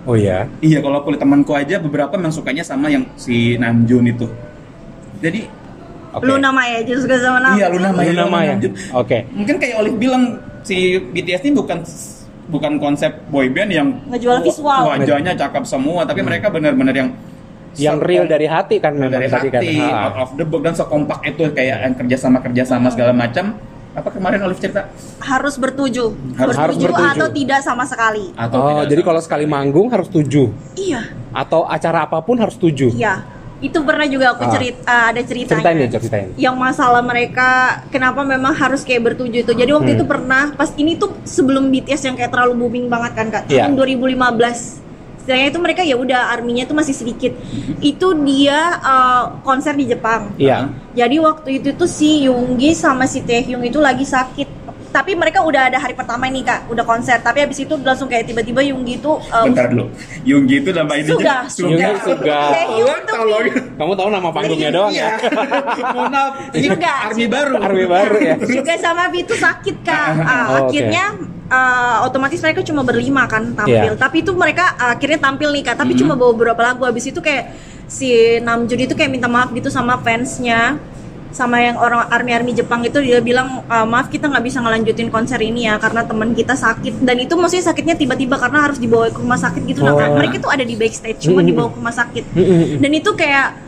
[0.04, 0.44] Oh ya.
[0.60, 4.28] Iya, kalau aku lihat temanku aja beberapa memang sukanya sama yang si Namjoon itu.
[5.18, 5.48] Jadi
[6.14, 6.24] Oke.
[6.24, 7.58] Luna Maya aja suka sama Namjoon.
[7.58, 8.08] Iya, Luna Maya.
[8.08, 8.54] Luna Maya.
[8.94, 9.18] Oke.
[9.28, 10.22] mungkin kayak Olive bilang
[10.62, 11.78] si BTS ini bukan
[12.46, 14.80] bukan konsep boyband yang Ngejual visual.
[14.86, 17.10] wajahnya cakep semua, tapi mereka benar-benar yang
[17.74, 19.58] Yang real dari hati kan memang dari tadi kan.
[19.58, 20.06] hati, Ah.
[20.06, 23.58] out of the box dan sekompak itu kayak yang kerjasama kerjasama segala macam.
[23.92, 24.90] Apa kemarin Olive cerita?
[25.18, 26.14] Harus bertuju.
[26.34, 27.14] Harus- harus bertuju.
[27.14, 28.30] atau tidak sama sekali.
[28.32, 31.02] Atau Oh, tidak jadi sama kalau sekali manggung harus tujuh Iya.
[31.32, 32.90] atau acara apa pun harus tujuh.
[32.90, 33.22] Iya.
[33.64, 34.52] Itu pernah juga aku Ah.
[34.52, 35.56] cerita ada ceritanya.
[35.56, 36.28] Ceritain deh, ceritain.
[36.36, 37.48] Yang masalah mereka
[37.88, 39.52] kenapa memang harus kayak bertuju itu.
[39.56, 39.98] Jadi waktu Hmm.
[39.98, 43.42] itu pernah pas ini tuh sebelum BTS yang kayak terlalu booming banget kan Kak.
[43.48, 43.64] Iya.
[43.64, 44.84] Tahun 2015.
[45.24, 47.32] Setelahnya itu mereka ya udah arminya tuh masih sedikit.
[47.80, 50.36] Itu dia uh, konser di Jepang.
[50.36, 50.68] Iya.
[50.92, 54.53] Jadi waktu itu tuh si Yoongi sama si Taehyung itu lagi sakit.
[54.94, 57.18] Tapi mereka udah ada hari pertama ini kak, udah konser.
[57.18, 59.90] Tapi abis itu langsung kayak tiba-tiba Yoongi itu um, Bentar dulu.
[60.22, 61.36] Yoongi itu nama ini Suga,
[62.06, 62.38] Suga.
[63.04, 63.44] Tolong.
[63.74, 65.18] Kamu tahu nama panggungnya doang Iya.
[65.18, 65.30] ya?
[65.94, 66.32] Mohon maaf.
[66.54, 66.92] Suga.
[67.04, 67.54] army baru.
[67.58, 68.34] Army baru ya.
[68.38, 70.08] juga sama V itu sakit kak.
[70.16, 71.04] Ah, Oh, akhirnya
[71.50, 73.90] uh, otomatis mereka cuma berlima kan tampil.
[73.90, 73.98] Iya.
[73.98, 75.76] Tapi itu mereka uh, akhirnya tampil nih kak.
[75.76, 76.00] Tapi Mhm.
[76.06, 76.86] cuma bawa beberapa lagu.
[76.86, 77.50] Abis itu kayak
[77.84, 80.78] si Namjoon itu kayak minta maaf gitu sama fansnya
[81.34, 85.10] sama yang orang army army Jepang itu dia bilang "Ah, maaf kita nggak bisa ngelanjutin
[85.10, 87.02] konser ini ya karena teman kita sakit.
[87.02, 89.82] Dan itu maksudnya sakitnya tiba-tiba karena harus dibawa ke rumah sakit gitu.
[89.82, 90.14] Nah Oh.
[90.14, 92.24] mereka tuh ada di backstage cuma dibawa ke rumah sakit.
[92.78, 93.63] Dan itu kayak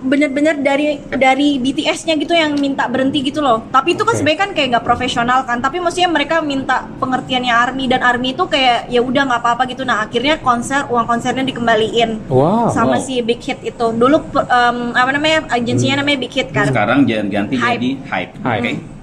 [0.00, 3.68] bener-bener dari dari BTS-nya gitu yang minta berhenti gitu loh.
[3.68, 4.18] Tapi itu kan Oke.
[4.20, 5.60] sebenarnya kan kayak nggak profesional kan.
[5.60, 9.84] Tapi maksudnya mereka minta pengertiannya ARMY dan ARMY itu kayak ya udah nggak apa-apa gitu.
[9.84, 12.72] Nah akhirnya konser uang konsernya dikembaliin Wow.
[12.72, 13.04] sama wow.
[13.04, 13.86] si Big Hit itu.
[13.92, 16.66] Dulu em, apa namanya agensinya namanya Big Hit kan.
[16.68, 17.76] Sekarang jangan ganti Hype.
[17.76, 18.32] jadi hype.
[18.40, 18.64] Hype.
[18.64, 18.99] Oke.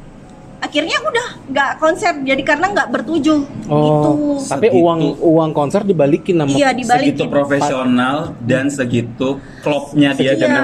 [0.57, 4.09] Akhirnya udah nggak konser jadi karena nggak bertuju Oh, gitu.
[4.47, 4.81] tapi Segitu.
[4.81, 7.13] uang uang konser dibalikin sama Iya dibalikin.
[7.13, 10.39] Segitu profesional dan segitu klopnya dia Iya.
[10.39, 10.63] dengan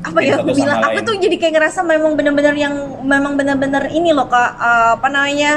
[0.00, 4.12] apa ya aku bilang aku tuh jadi kayak ngerasa memang bener-bener yang memang bener-bener ini
[4.12, 5.52] loh kak eh, apa namanya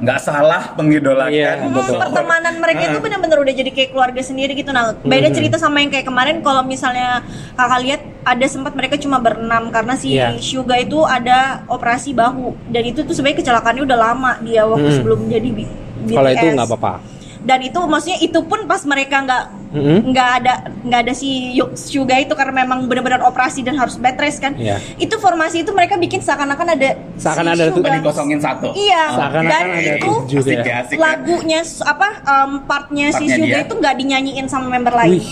[0.00, 2.00] nggak salah mengidolakan Iya, Hmm, betul.
[2.00, 3.02] pertemanan mereka itu Ah.
[3.02, 4.70] benar-benar udah jadi kayak keluarga sendiri gitu.
[4.70, 7.20] Nah, beda cerita sama yang kayak kemarin kalau misalnya
[7.52, 10.40] kakak lihat ada sempat mereka cuma berenam karena si Iya.
[10.40, 14.96] Suga itu ada operasi bahu dan itu tuh sebenarnya kecelakaannya udah lama dia waktu Mhm.
[14.96, 15.68] sebelum jadi B-
[16.02, 16.16] BTS.
[16.16, 16.92] Kalau itu nggak apa-apa.
[17.40, 20.10] Dan itu maksudnya itu pun pas mereka nggak Mm-mm.
[20.10, 20.52] nggak ada
[20.82, 21.30] nggak ada si
[21.72, 24.54] Suga itu karena memang benar-benar operasi dan harus bed rest kan.
[24.54, 24.82] Iya.
[24.96, 27.90] Itu formasi itu mereka bikin seakan-akan ada Seakan si ada tuh Suga.
[27.96, 29.02] dikosongin satu Iya.
[29.12, 30.62] Seakan-akan dan ada itu asik ya.
[30.64, 31.00] ya asik ya.
[31.00, 33.60] lagunya apa um, partnya si Partnya Suga dia.
[33.62, 35.10] itu nggak dinyanyiin sama member lain.
[35.12, 35.26] Wih,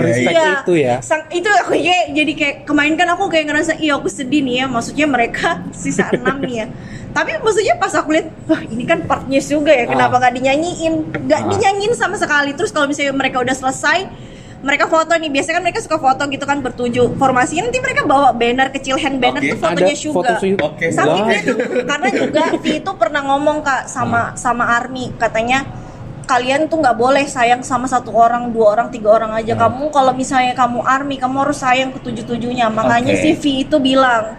[0.00, 0.94] respect ya iya, itu ya.
[1.00, 4.54] sang- itu aku ya jadi kayak kemarin kan aku kayak ngerasa iya aku sedih nih
[4.56, 6.68] ya maksudnya mereka sisa enam nih ya.
[7.10, 10.20] Tapi maksudnya pas aku lihat, wah ini kan partnya Suga ya, kenapa Ah.
[10.20, 10.94] nggak dinyanyiin?
[11.16, 11.48] Nggak Ah.
[11.48, 12.52] dinyanyiin sama sekali.
[12.52, 14.06] Terus kalau misalnya mereka udah selesai,
[14.62, 15.26] mereka foto nih.
[15.34, 17.66] Biasanya kan mereka suka foto gitu kan bertuju formasinya.
[17.66, 19.50] Nanti mereka bawa banner kecil hand banner Oke.
[19.50, 20.14] tuh fotonya Ada Suga.
[20.14, 20.32] foto
[21.10, 21.26] Wah.
[21.26, 25.66] dia tuh karena juga V itu pernah ngomong kak sama sama Army katanya
[26.26, 29.54] kalian tuh nggak boleh sayang sama satu orang, dua orang, tiga orang aja.
[29.54, 29.66] Hmm.
[29.66, 32.66] Kamu kalau misalnya kamu Army, kamu harus sayang ke tujuh tujuhnya.
[32.70, 33.22] Makanya Oke.
[33.22, 34.34] si V itu bilang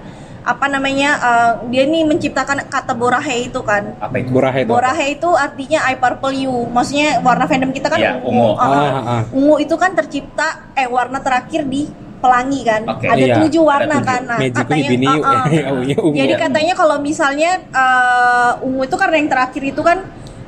[0.48, 4.00] apa namanya uh, dia nih menciptakan kata borahe itu kan.
[4.00, 4.72] apa itu Borahe itu.
[4.72, 4.76] apa?
[4.80, 6.56] Borahe itu artinya I purple you.
[6.72, 8.32] Maksudnya warna fandom kita kan Iya, ungu.
[8.32, 8.50] ungu.
[8.56, 9.22] Uh, Ah, ah, ah.
[9.30, 12.82] Ungu itu kan tercipta eh warna terakhir di pelangi kan.
[12.88, 13.06] Oke.
[13.06, 14.08] Ada Iya, tujuh ada warna tujuh.
[14.08, 14.22] kan.
[14.24, 15.46] Nah, Magic katanya uh, uh.
[16.08, 16.16] Ungu.
[16.16, 16.40] Jadi Iya.
[16.40, 19.98] katanya kalau misalnya uh, ungu itu karena yang terakhir itu kan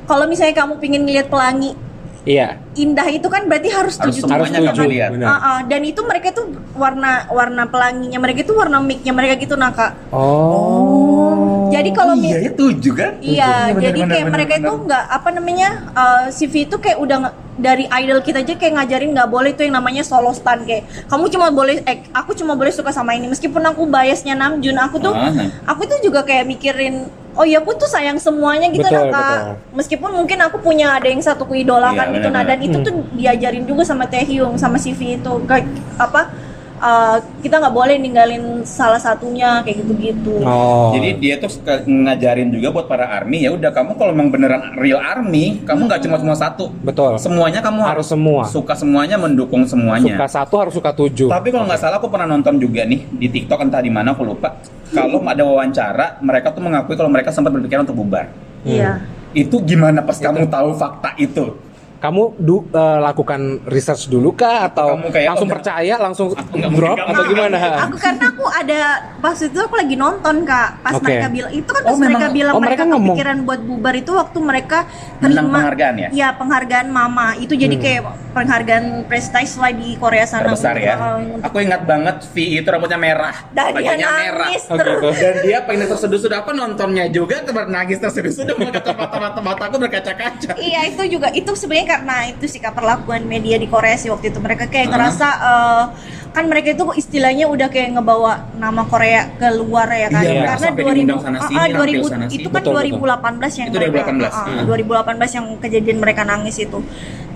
[0.08, 1.76] kalau misalnya kamu pingin ngeliat pelangi
[2.22, 2.60] Iya.
[2.72, 4.82] indah itu kan berarti harus Harus tujuh semuanya Harus tujuh tujuh.
[4.82, 5.10] kamu lihat.
[5.10, 5.26] Benar.
[5.26, 5.58] Ah, ah.
[5.62, 9.92] dan itu mereka tuh warna warna pelanginya mereka itu warna mic-nya mereka gitu nah kak.
[10.10, 11.68] Oh.
[11.70, 14.62] Jadi kalau mi- iya ya tujuh kan Iya, Bener, jadi bener, kayak bener, mereka bener.
[14.62, 17.18] itu nggak apa namanya uh, CV itu kayak udah
[17.60, 21.28] dari idol kita aja kayak ngajarin nggak boleh tuh yang namanya solo stan kayak kamu
[21.28, 25.12] cuma boleh eh aku cuma boleh suka sama ini meskipun aku biasnya Namjoon aku tuh
[25.12, 25.30] Ah.
[25.66, 29.28] aku tuh juga kayak mikirin oh ya aku tuh sayang semuanya gitu Betul, nah kak
[29.30, 29.54] betul.
[29.76, 33.64] meskipun mungkin aku punya ada yang satu kuidolakan Iya, gitu nah dan itu tuh diajarin
[33.64, 36.32] juga sama Taehyung sama CV itu kayak apa
[36.80, 40.90] eh, kita nggak boleh ninggalin salah satunya kayak gitu-gitu Oh.
[40.96, 41.52] Jadi dia tuh
[41.84, 46.00] ngajarin juga buat para army ya udah kamu kalau memang beneran real army, kamu nggak
[46.08, 46.72] cuma cuma satu.
[46.80, 47.16] betul.
[47.20, 48.42] Semuanya kamu Harus semua.
[48.48, 50.16] Suka semuanya, mendukung semuanya.
[50.16, 51.28] Suka satu harus suka tujuh.
[51.28, 54.24] Tapi kalau nggak salah aku pernah nonton juga nih di TikTok entah di mana aku
[54.24, 54.56] lupa.
[54.90, 58.32] Kalau ada wawancara, mereka tuh mengakui kalau mereka sempat berpikiran untuk bubar.
[58.64, 61.69] iya Itu gimana pas kamu tahu fakta itu?
[62.00, 66.28] Kamu du- eh, lakukan research dulu kah atau Kamu kayak, langsung oh, percaya langsung
[66.72, 67.56] drop mungkin atau gimana?
[67.82, 68.78] aku karena aku ada
[69.20, 71.04] pas itu aku lagi nonton kak pas Oke.
[71.04, 73.94] mereka bilang itu kan Oh, pas mereka memang- bilang oh, mereka mereka, kepikiran buat bubar
[73.94, 74.78] itu waktu mereka
[75.20, 76.08] Menang terima penghargaan ya?
[76.10, 77.84] Iya, penghargaan mama itu jadi Hmm.
[77.84, 80.94] kayak penghargaan prestige lah di Korea sana Terbesar untuk- ya.
[80.94, 84.46] uh, Aku ingat banget V itu rambutnya merah, dan dia bajunya merah.
[84.46, 85.08] nangis Oh, terus gitu.
[85.18, 90.54] Dan dia pengen terseduh-seduh apa nontonnya juga nangis terseduh-seduh mata mata mata aku berkaca-kaca.
[90.54, 94.38] Iya itu juga itu sebenarnya karena itu sikap perlakuan media di Korea sih waktu itu
[94.38, 94.92] mereka kayak Hah?
[94.92, 95.84] ngerasa eh,
[96.30, 100.84] kan mereka itu istilahnya udah kayak ngebawa nama Korea keluar ya kan Iya, karena sampai
[100.84, 102.44] 2000 diundang sana ah, sini, ah, nampil 2000 sana itu sini.
[102.44, 105.18] kan Betul, 2018 yang Itu 2018, mereka, ah, ah, hmm.
[105.18, 106.78] 2018 yang kejadian mereka nangis itu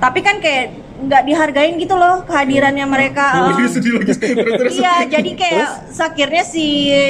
[0.04, 0.64] tapi kan kayak
[0.94, 4.12] nggak dihargain gitu loh kehadirannya mereka Oh, dia sedih lagi.
[4.12, 4.20] Terus,
[4.60, 4.72] terus.
[4.74, 6.66] Iya, jadi kayak akhirnya si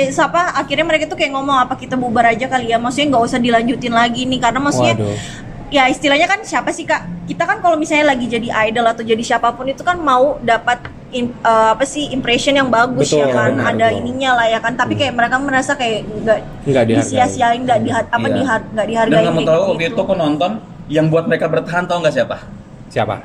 [0.09, 2.79] siapa akhirnya mereka tuh kayak ngomong apa kita bubar aja kali ya.
[2.79, 5.15] Maksudnya nggak usah dilanjutin lagi nih karena maksudnya Waduh.
[5.69, 7.03] ya istilahnya kan siapa sih Kak?
[7.25, 10.79] Kita kan kalau misalnya lagi jadi idol atau jadi siapa pun itu kan mau dapat
[11.11, 13.51] im- eh, apa sih impression yang bagus Betul, ya kan.
[13.53, 13.99] benar, Ada betul.
[14.01, 14.73] ininya lah ya kan.
[14.75, 16.07] Tapi kayak mereka merasa kayak
[16.65, 18.35] nggak disia-siain, nggak diha- apa Iya.
[18.35, 19.71] dihar- nggak Dan dihargai kamu kayak tahu gitu.
[19.71, 20.51] waktu itu aku nonton
[20.87, 22.37] yang buat mereka bertahan tahu nggak siapa?
[22.95, 23.17] Siapa?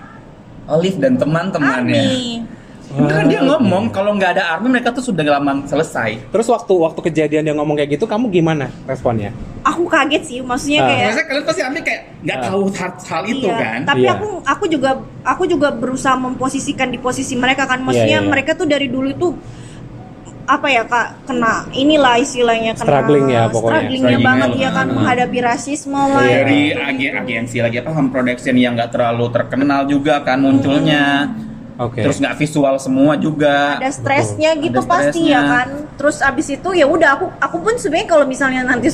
[0.66, 2.02] Olive dan teman-temannya.
[2.02, 2.42] Army.
[2.90, 6.26] Itu kan dia ngomong kalau nggak ada Army mereka tuh sudah lama selesai.
[6.34, 9.30] Terus waktu waktu kejadian dia ngomong kayak gitu, kamu gimana responnya?
[9.62, 10.88] Aku kaget sih, maksudnya Ah.
[10.90, 12.46] kayak Maksudnya kalian pasti Army kayak nggak Ah.
[12.50, 13.80] tahu hal, hal itu Iya, kan?
[13.86, 14.14] Tapi Iya.
[14.18, 14.90] aku aku juga
[15.22, 17.78] aku juga berusaha memposisikan di posisi mereka kan.
[17.78, 18.32] Maksudnya Iya, iya, iya.
[18.34, 19.28] mereka tuh dari dulu itu
[20.50, 23.70] apa ya kak kena inilah istilahnya kena Struggling ya pokoknya.
[23.78, 24.70] strugglingnya Struggling banget ya.
[24.72, 24.92] kan Ah.
[24.92, 26.38] menghadapi rasisme lah Iya.
[26.40, 26.82] Dari gitu.
[26.82, 31.06] ag- agensi lagi apa home production yang nggak terlalu terkenal juga kan munculnya.
[31.78, 32.02] Oke.
[32.02, 33.78] Terus nggak visual semua juga.
[33.78, 34.66] ada stresnya Betul.
[34.66, 35.38] gitu Ada pasti stresnya.
[35.38, 38.90] ya kan terus abis itu ya udah aku aku pun sebenarnya kalau misalnya nanti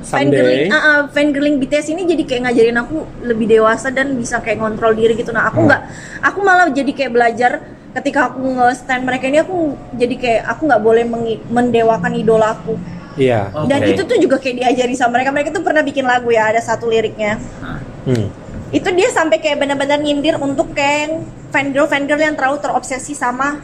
[0.00, 0.68] Someday.
[0.68, 4.92] ah, ah, fangirling BTS ini jadi kayak ngajarin aku lebih dewasa dan bisa kayak ngontrol
[4.92, 5.30] diri gitu.
[5.30, 5.68] Nah, aku Hmm.
[5.68, 5.82] nggak,
[6.22, 7.52] aku malah jadi kayak belajar
[7.98, 11.04] ketika aku nge-stand mereka ini aku jadi kayak aku nggak boleh
[11.50, 12.78] mendewakan idola aku.
[13.18, 13.50] Iya.
[13.66, 13.90] Dan Oke.
[13.92, 15.34] itu tuh juga kayak diajari sama mereka.
[15.34, 17.42] Mereka tuh pernah bikin lagu ya, ada satu liriknya.
[18.06, 18.30] Hmm.
[18.70, 23.58] Itu dia sampai kayak benar-benar nyindir untuk kayak fangirl fangirl yang terlalu terobsesi sama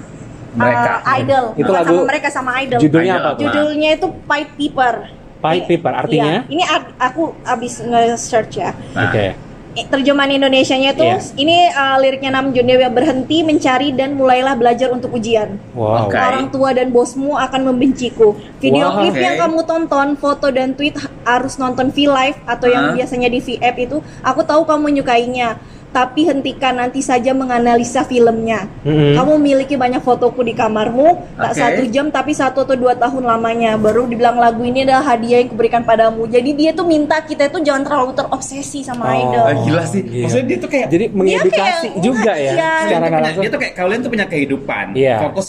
[0.58, 0.90] Mereka.
[1.06, 1.44] uh, idol.
[1.54, 2.80] Itu Bukan lagu- sama mereka sama idol.
[2.82, 3.38] Judulnya apa?
[3.38, 4.94] Judulnya itu Pied Piper.
[5.38, 6.48] Pied Piper, artinya?
[6.48, 6.64] Iya, ini
[6.96, 8.72] aku abis nge-search ya.
[8.96, 9.22] Oke.
[9.22, 9.32] Eh,
[9.74, 11.18] Terjemahan Indonesianya tuh Iya.
[11.34, 15.58] ini uh, liriknya Nam Dewa berhenti mencari dan mulailah belajar untuk ujian.
[15.74, 16.06] Wow.
[16.06, 16.14] Oke.
[16.14, 18.38] Orang tua dan bosmu akan membenciku.
[18.62, 19.02] Video Wow.
[19.02, 19.22] klip Oke.
[19.26, 20.94] yang kamu tonton, foto dan tweet
[21.26, 22.74] harus nonton V Live atau Hah?
[22.74, 23.98] yang biasanya di V App itu.
[24.22, 25.58] Aku tahu kamu menyukainya,
[25.94, 28.66] tapi hentikan nanti saja menganalisa filmnya.
[28.82, 29.14] Mm-mm.
[29.14, 33.78] Kamu memiliki banyak fotoku di kamarmu, tak satu jam tapi satu atau dua tahun lamanya.
[33.78, 36.26] Baru dibilang lagu ini adalah hadiah yang kuberikan padamu.
[36.26, 39.14] Jadi dia tuh minta kita itu jangan terlalu terobsesi sama Oh.
[39.14, 39.46] idol.
[39.46, 40.02] Ah, gila sih.
[40.02, 40.22] Iya.
[40.26, 42.72] Maksudnya dia tuh kayak Jadi mengedukasi kayak- juga ya, iya.
[42.82, 43.42] secara kalian tuh nggak punya, langsung.
[43.42, 44.86] dia tuh kayak kalian tuh punya kehidupan.
[44.98, 45.16] Iya.
[45.22, 45.46] Fokus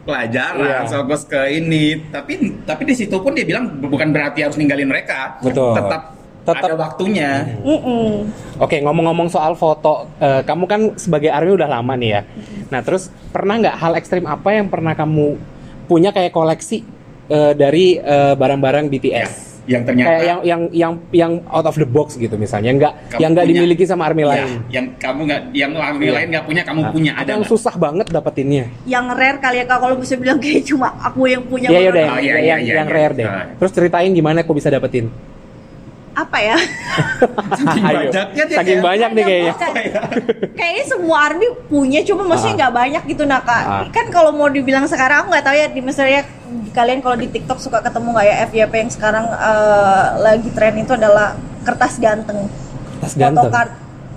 [0.00, 0.92] pelajaran, Iya.
[0.92, 1.84] fokus ke ini.
[2.10, 5.40] Tapi tapi di situ pun dia bilang bukan berarti harus ninggalin mereka.
[5.40, 5.72] Betul.
[5.72, 6.02] Tetap,
[6.42, 7.30] Tetap- ada waktunya.
[7.60, 8.28] Mm-mm.
[8.56, 12.22] Oke, ngomong-ngomong soal foto, eh, kamu kan sebagai army udah lama nih ya.
[12.68, 15.36] Nah, terus pernah nggak hal ekstrim apa yang pernah kamu
[15.84, 16.80] punya kayak koleksi
[17.26, 19.32] eh, dari eh, barang-barang BTS?
[19.62, 23.30] Yang ternyata Kayak yang yang yang yang out of the box gitu misalnya, nggak yang
[23.30, 24.48] nggak dimiliki sama army Iya, lain.
[24.66, 26.14] yang kamu nggak, yang army Iya.
[26.16, 27.52] lain nggak punya, kamu Nah, punya ada yang nggak?
[27.54, 28.64] susah banget dapetinnya.
[28.82, 31.68] Yang rare kali ya kalau bisa bilang kayak cuma aku yang punya.
[31.70, 32.96] Iya, ya udah Oh, yang, iya, yang, iya, yang iya.
[32.96, 33.28] rare deh.
[33.28, 33.46] Ah.
[33.54, 35.06] Terus ceritain gimana kok bisa dapetin.
[36.10, 36.56] Apa ya?
[37.52, 38.10] Saking banyaknya
[38.42, 39.54] dia Saking kayak- banyak nih kayaknya.
[40.52, 42.58] Kayaknya semua army punya, cuma maksudnya Ah.
[42.60, 43.62] nggak banyak gitu nah kak.
[43.62, 43.84] Ah.
[43.88, 46.26] Kan kalau mau dibilang sekarang aku nggak tahu ya di misalnya
[46.70, 50.92] kalian kalau di TikTok suka ketemu nggak ya FYP yang sekarang eh, lagi tren itu
[50.92, 52.50] adalah kertas ganteng.
[52.98, 53.50] Tas ganteng.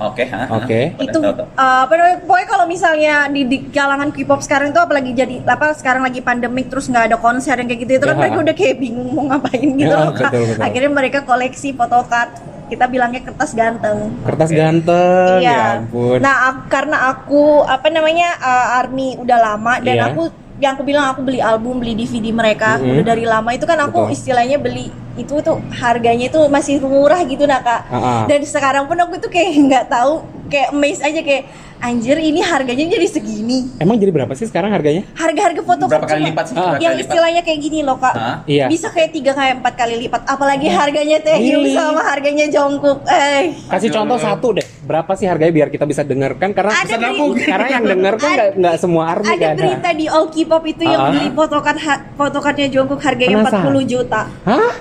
[0.04, 0.24] Oke.
[0.52, 0.80] Oke.
[0.98, 5.40] Itu eh, apa namanya pokoknya kalau misalnya di, di kalangan K-pop sekarang itu apalagi jadi
[5.44, 8.22] apa sekarang lagi pandemik terus nggak ada konser yang kayak gitu itu kan Ya.
[8.22, 10.62] mereka udah kayak bingung mau ngapain gitu Ya, loh betul, betul.
[10.62, 12.32] akhirnya mereka koleksi photocard
[12.64, 14.18] kita bilangnya kertas ganteng.
[14.24, 15.62] Kertas ganteng, ya Iya.
[15.78, 16.18] ampun.
[16.18, 20.06] Nah, aku- karena aku apa namanya uh, army udah lama dan Iya.
[20.10, 20.24] aku
[20.64, 22.88] yang aku bilang aku beli album, beli DVD mereka Mhm.
[22.90, 24.16] udah dari lama itu kan aku Betul.
[24.16, 27.82] istilahnya beli itu tuh harganya itu masih murah gitu nah kak.
[27.86, 28.22] Ah, ah.
[28.26, 31.44] Dan sekarang pun aku tuh kayak nggak tahu kayak amazed aja kayak
[31.78, 33.68] anjir ini harganya jadi segini.
[33.76, 35.04] Emang jadi berapa sih sekarang harganya?
[35.14, 36.56] Harga-harga foto Berapa kali lipat sih?
[36.56, 37.12] Berapa yang kali lipat?
[37.12, 38.16] istilahnya kayak gini loh kak.
[38.16, 38.38] Hah?
[38.48, 38.72] Iya.
[38.72, 40.24] Bisa kayak tiga kayak empat kali lipat.
[40.24, 41.76] Apalagi harganya Taehyung Really?
[41.76, 43.04] sama harganya Jungkook.
[43.04, 43.52] Eh.
[43.68, 43.96] Kasih Aduh.
[44.00, 44.66] contoh satu deh.
[44.84, 48.50] Berapa sih harganya biar kita bisa dengarkan karena Ada beri- karena yang denger kan nggak
[48.58, 49.56] nggak semua army ada kan.
[49.56, 51.10] berita di All K-pop itu yang Ah.
[51.10, 53.64] beli photocard ha- photocardnya Jungkook harganya Penasaran.
[53.66, 54.22] 40 juta.
[54.44, 54.72] Hah?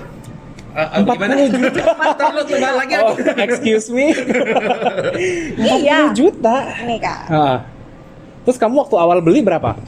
[0.73, 1.33] Eh, eh, gimana?
[1.37, 1.81] 40 juta.
[2.11, 4.11] Ntar lu coba lagi Oh, excuse me.
[4.11, 5.99] 40 Iya.
[6.11, 6.55] juta.
[6.83, 7.19] Nih kak.
[7.27, 7.57] Ah.
[8.43, 9.79] Terus kamu waktu awal beli berapa?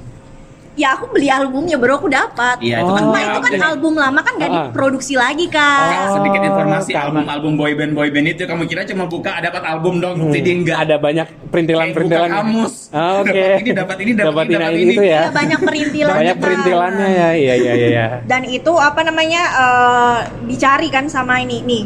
[0.76, 2.60] Ya aku beli albumnya baru aku dapat.
[2.60, 3.64] Iya, itu kan Cuma punya itu kan album.
[3.66, 4.56] album lama kan gak Ah.
[4.68, 5.56] diproduksi lagi Kak,
[5.88, 6.08] kak.
[6.14, 10.50] sedikit informasi karena- album-album boyband boyband itu kamu kira cuma buka dapat album dong, jadi
[10.52, 10.78] enggak.
[10.78, 12.28] Ada banyak perintilan-perintilan.
[12.28, 12.74] Kayak buka kamus.
[12.92, 13.32] Ah, Oke.
[13.32, 14.84] Dapat ini, dapat ini, dapat ini, dapat ini.
[14.90, 15.08] itu ya.
[15.08, 16.16] Iya, banyak perintilan.
[16.20, 17.30] Banyak perintilannya ya.
[17.32, 18.06] Iya iya iya iya.
[18.24, 21.84] Dan itu apa namanya eh, dicari kan sama ini nih.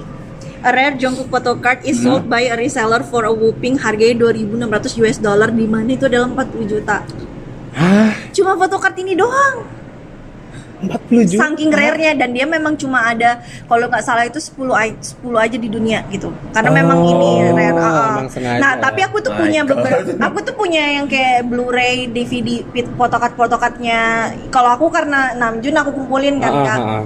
[0.59, 2.31] A rare Jungkook photocard is sold Hmm.
[2.31, 6.67] by a reseller for a whopping harganya 2.600 US dollar di mana itu adalah 40
[6.67, 6.99] juta.
[7.71, 8.13] Hah?
[8.31, 9.65] Cuma photocard ini doang.
[10.79, 11.43] 40 juta.
[11.43, 15.57] Saking rare-nya dan dia memang cuma ada kalau nggak salah itu 10 ai- 10 aja
[15.59, 16.31] di dunia gitu.
[16.55, 17.75] Karena memang Oh, ini rare.
[17.75, 18.09] ah, ah.
[18.15, 18.59] emang sengaja.
[18.63, 22.95] Nah, tapi aku tuh My punya beberapa aku tuh punya yang kayak Blu-ray, DVD, pit-
[22.95, 24.01] photocard-photocardnya.
[24.47, 26.79] Kalau aku karena Namjoon aku kumpulin kan Kak.
[26.79, 27.05] ah, ah.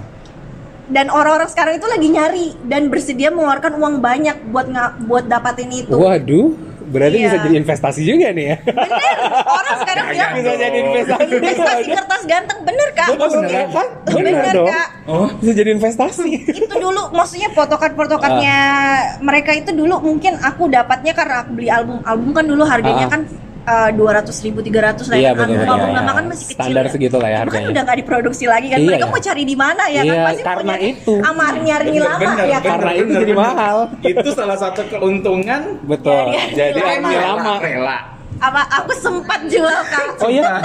[0.84, 4.70] Dan orang-orang sekarang itu lagi nyari dan bersedia mengeluarkan uang banyak buat
[5.02, 5.98] buat dapatin itu.
[5.98, 6.54] Waduh,
[6.86, 7.26] berarti Iya.
[7.26, 8.58] bisa jadi investasi juga nih ya.
[8.64, 9.16] Bener,
[9.46, 11.32] orang sekarang bilang bisa jadi investasi.
[11.34, 13.08] investasi kertas ganteng bener kak.
[13.10, 13.88] Oh, beneran kan?
[14.06, 14.68] Bener Bener, dong.
[14.68, 14.88] Kak.
[15.06, 16.30] Oh, Bisa jadi investasi.
[16.50, 18.98] itu dulu maksudnya photocard photocardnya Ah.
[19.20, 23.12] mereka itu dulu mungkin aku dapatnya karena aku beli album album kan dulu harganya Ah.
[23.12, 23.22] kan
[23.94, 25.32] dua ratus ribu tiga ratus lah Iya, ya.
[25.34, 25.98] betul, iya, album iya.
[25.98, 26.92] lama kan masih kecil Standar ya.
[26.92, 27.72] segitu lah ya Cuma kan harganya.
[27.72, 29.12] udah nggak diproduksi lagi kan Iya, mereka iya.
[29.12, 31.14] mau cari di mana ya kan Iya, pasti karena itu.
[31.20, 33.78] sama nyari lama bener, ya kan Karena itu jadi mahal.
[34.02, 36.26] Itu salah satu keuntungan Betul.
[36.30, 36.66] Iya, iya.
[36.70, 37.10] Jadi Rela.
[37.32, 37.54] lama.
[37.60, 37.98] Rela.
[38.44, 40.60] Apa aku sempat jual kak Oh iya?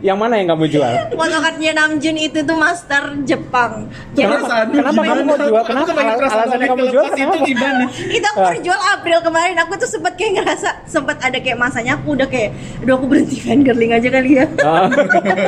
[0.00, 0.90] yang mana yang kamu jual?
[1.12, 4.66] photocardnya Namjoon itu tuh master Jepang jadi Kenapa?
[4.66, 5.62] Kenapa kamu mau jual?
[5.62, 5.90] Kenapa?
[6.18, 7.44] Alasannya kamu jual itu kenapa?
[7.44, 7.84] gimana?
[8.08, 11.94] itu aku baru jual April kemarin aku tuh sempat kayak ngerasa sempat ada kayak masanya
[11.94, 14.90] aku udah kayak aduh aku berhenti fangirling aja kali ya Ah,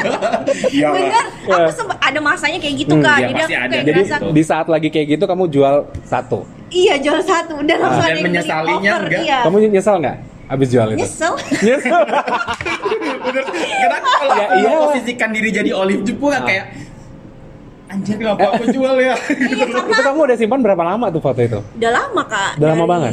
[0.70, 0.88] Iya.
[0.88, 1.56] bener Ya.
[1.60, 3.66] aku sempat ada masanya kayak gitu Hmm, kak ya jadi aku ada.
[3.68, 6.46] kayak jadi ngerasa di saat lagi kayak gitu kamu jual satu.
[6.70, 9.20] iya jual satu dan langsung Dan ada yang beli menyesalinya enggak?
[9.20, 9.38] iya.
[9.42, 10.16] Kamu nyesal nggak
[10.46, 11.00] abis jual itu?
[11.00, 12.02] nyesel Nyesel.
[13.24, 13.44] Bener.
[13.48, 14.68] Kenapa kalau Ya, aku iya.
[14.70, 16.44] memposisikan diri jadi olive Jepang Ah.
[16.44, 16.64] kayak
[17.94, 19.14] anjir kenapa aku jual ya?
[19.30, 21.62] iya itu karena kamu udah simpan berapa lama tuh foto itu?
[21.78, 23.10] udah lama kak Udah lama Dari banget?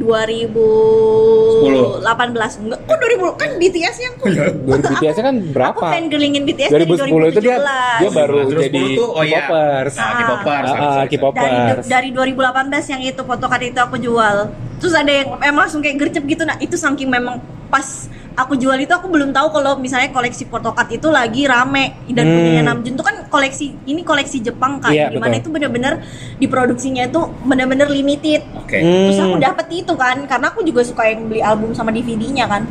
[0.00, 5.76] 2018 enggak kok 2000 kan BTS yang aku 2000 BTS kan berapa?
[5.76, 7.56] aku fangirlingin BTS 2010 itu dia
[8.00, 9.40] dia baru Terus jadi 10 tuh, oh iya.
[9.44, 9.94] K-popers.
[9.96, 10.68] Ah, K-popers.
[10.68, 11.84] Ah, ah, dari K-popers.
[11.86, 14.36] dari 2018 yang itu photocard itu aku jual
[14.78, 17.38] terus ada yang emang langsung kayak gercep gitu nah itu saking memang
[17.70, 22.24] pas aku jual itu aku belum tahu kalau misalnya koleksi photocard itu lagi rame dan
[22.24, 22.34] Hmm.
[22.34, 25.42] punyanya Namjoon itu kan koleksi ini koleksi Jepang kan Iya, di mana betul.
[25.42, 25.92] itu bener-bener
[26.36, 28.78] diproduksinya itu bener-bener limited Oke.
[28.78, 29.06] Hmm.
[29.06, 32.64] terus aku dapet itu kan karena aku juga suka yang beli album sama DVD-nya kan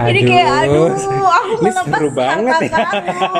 [0.00, 1.06] jadi kayak aduh aku
[1.48, 2.78] Ini melepas seru banget ya.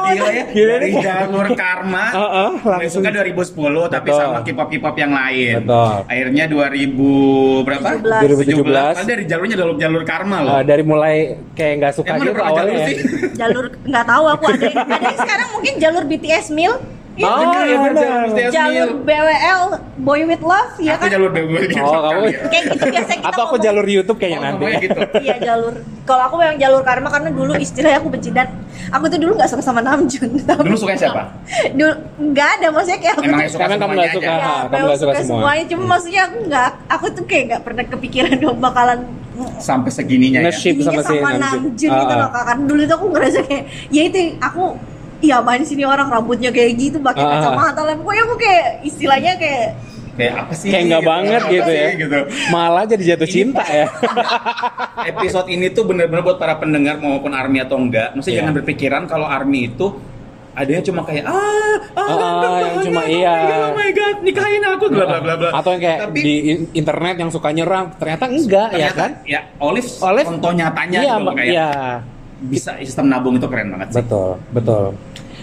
[0.08, 1.02] Gila ya, Gila dari nih.
[1.02, 3.02] jalur karma Ah, ah, langsung.
[3.04, 3.54] Masuknya 2010
[3.88, 4.18] tapi Betul.
[4.18, 5.54] sama K-pop K-pop yang lain.
[5.62, 5.94] Betul.
[6.04, 7.88] Akhirnya 2000 berapa?
[8.00, 8.64] 2017.
[8.64, 10.52] Padahal dari jalurnya jalur jalur karma loh.
[10.52, 11.16] Ah, dari mulai
[11.52, 12.58] kayak nggak suka Emang gitu awalnya.
[12.58, 12.96] jalur sih?
[13.34, 16.72] jalur nggak tahu aku ada ada yang sekarang mungkin jalur BTS Mil
[17.18, 18.48] Iya, Oh, bener, iya bener, bener.
[18.48, 18.88] Jalur.
[19.02, 19.62] BWL
[19.98, 21.82] Boy with Love ya Aku kan jalur BW gitu.
[21.82, 22.38] Oh, kamu- ya.
[22.46, 23.66] kayak gitu biasa kita Atau aku ngomong.
[23.66, 24.64] jalur YouTube kayaknya Oh, nanti.
[24.80, 25.00] gitu.
[25.26, 28.48] iya jalur kalau aku memang jalur karma karena dulu istilahnya aku benci dan
[28.88, 31.22] aku tuh dulu nggak suka sama Namjoon tapi Dulu suka siapa?
[31.70, 31.92] dulu
[32.30, 34.30] nggak ada maksudnya kayak aku Emang tuh yang suka Karena kamu semuanya nggak suka.
[34.30, 35.18] Ah, kamu nggak suka semua.
[35.18, 35.28] Hmm.
[35.34, 39.00] semuanya cuma maksudnya aku nggak aku tuh kayak nggak pernah kepikiran dong bakalan
[39.58, 40.44] Sampai segininya ya.
[40.44, 41.42] Nge-ship sama si sama Namjoon.
[41.68, 42.16] Namjoon Ah, gitu ah.
[42.16, 44.62] loh kak kan dulu itu aku ngerasa kayak ya itu aku
[45.18, 47.30] Iya main sini orang rambutnya kayak gitu pakai ah.
[47.36, 49.68] kacamata lah pokoknya aku kayak istilahnya kayak
[50.14, 50.66] Kayak apa sih?
[50.68, 51.78] Kayak nggak banget Apa gitu sih?
[51.78, 51.88] ya.
[51.94, 52.18] Gitu.
[52.48, 53.86] Malah jadi jatuh cinta ya.
[55.14, 58.14] Episode ini tuh bener-bener buat para pendengar maupun army atau enggak.
[58.14, 58.42] Mesti Iya.
[58.42, 59.94] jangan berpikiran kalau army itu
[60.52, 61.38] adanya cuma kayak ah,
[61.94, 63.30] ah, Ah, ganteng yang banget, cuma oh iya.
[63.30, 65.50] my God, Oh my god, nikahin aku bla bla bla bla.
[65.54, 69.10] Atau yang kayak Tapi di in- internet yang suka nyerang, ternyata enggak ya ternyata kan?
[69.22, 71.70] ya Olive, Olive contoh nyatanya Iya, gitu kayak Iya.
[72.40, 73.98] Bisa sistem nabung itu keren banget sih.
[74.02, 74.84] Betul, betul.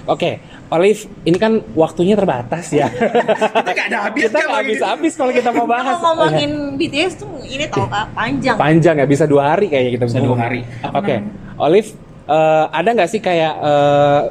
[0.05, 0.37] Oke,
[0.69, 2.89] Olive, ini kan waktunya terbatas ya.
[2.93, 5.97] Kita nggak ada habis kita nggak habis-habis kalau kita mau bahas.
[5.97, 8.55] Kalau ngomongin BTS tuh ini tau kak panjang.
[8.55, 10.61] Panjang ya, bisa dua hari kayaknya kita Bisa dua hari.
[10.93, 11.15] Oke,
[11.57, 11.89] Olive,
[12.29, 14.21] eh, ada nggak sih kayak eh,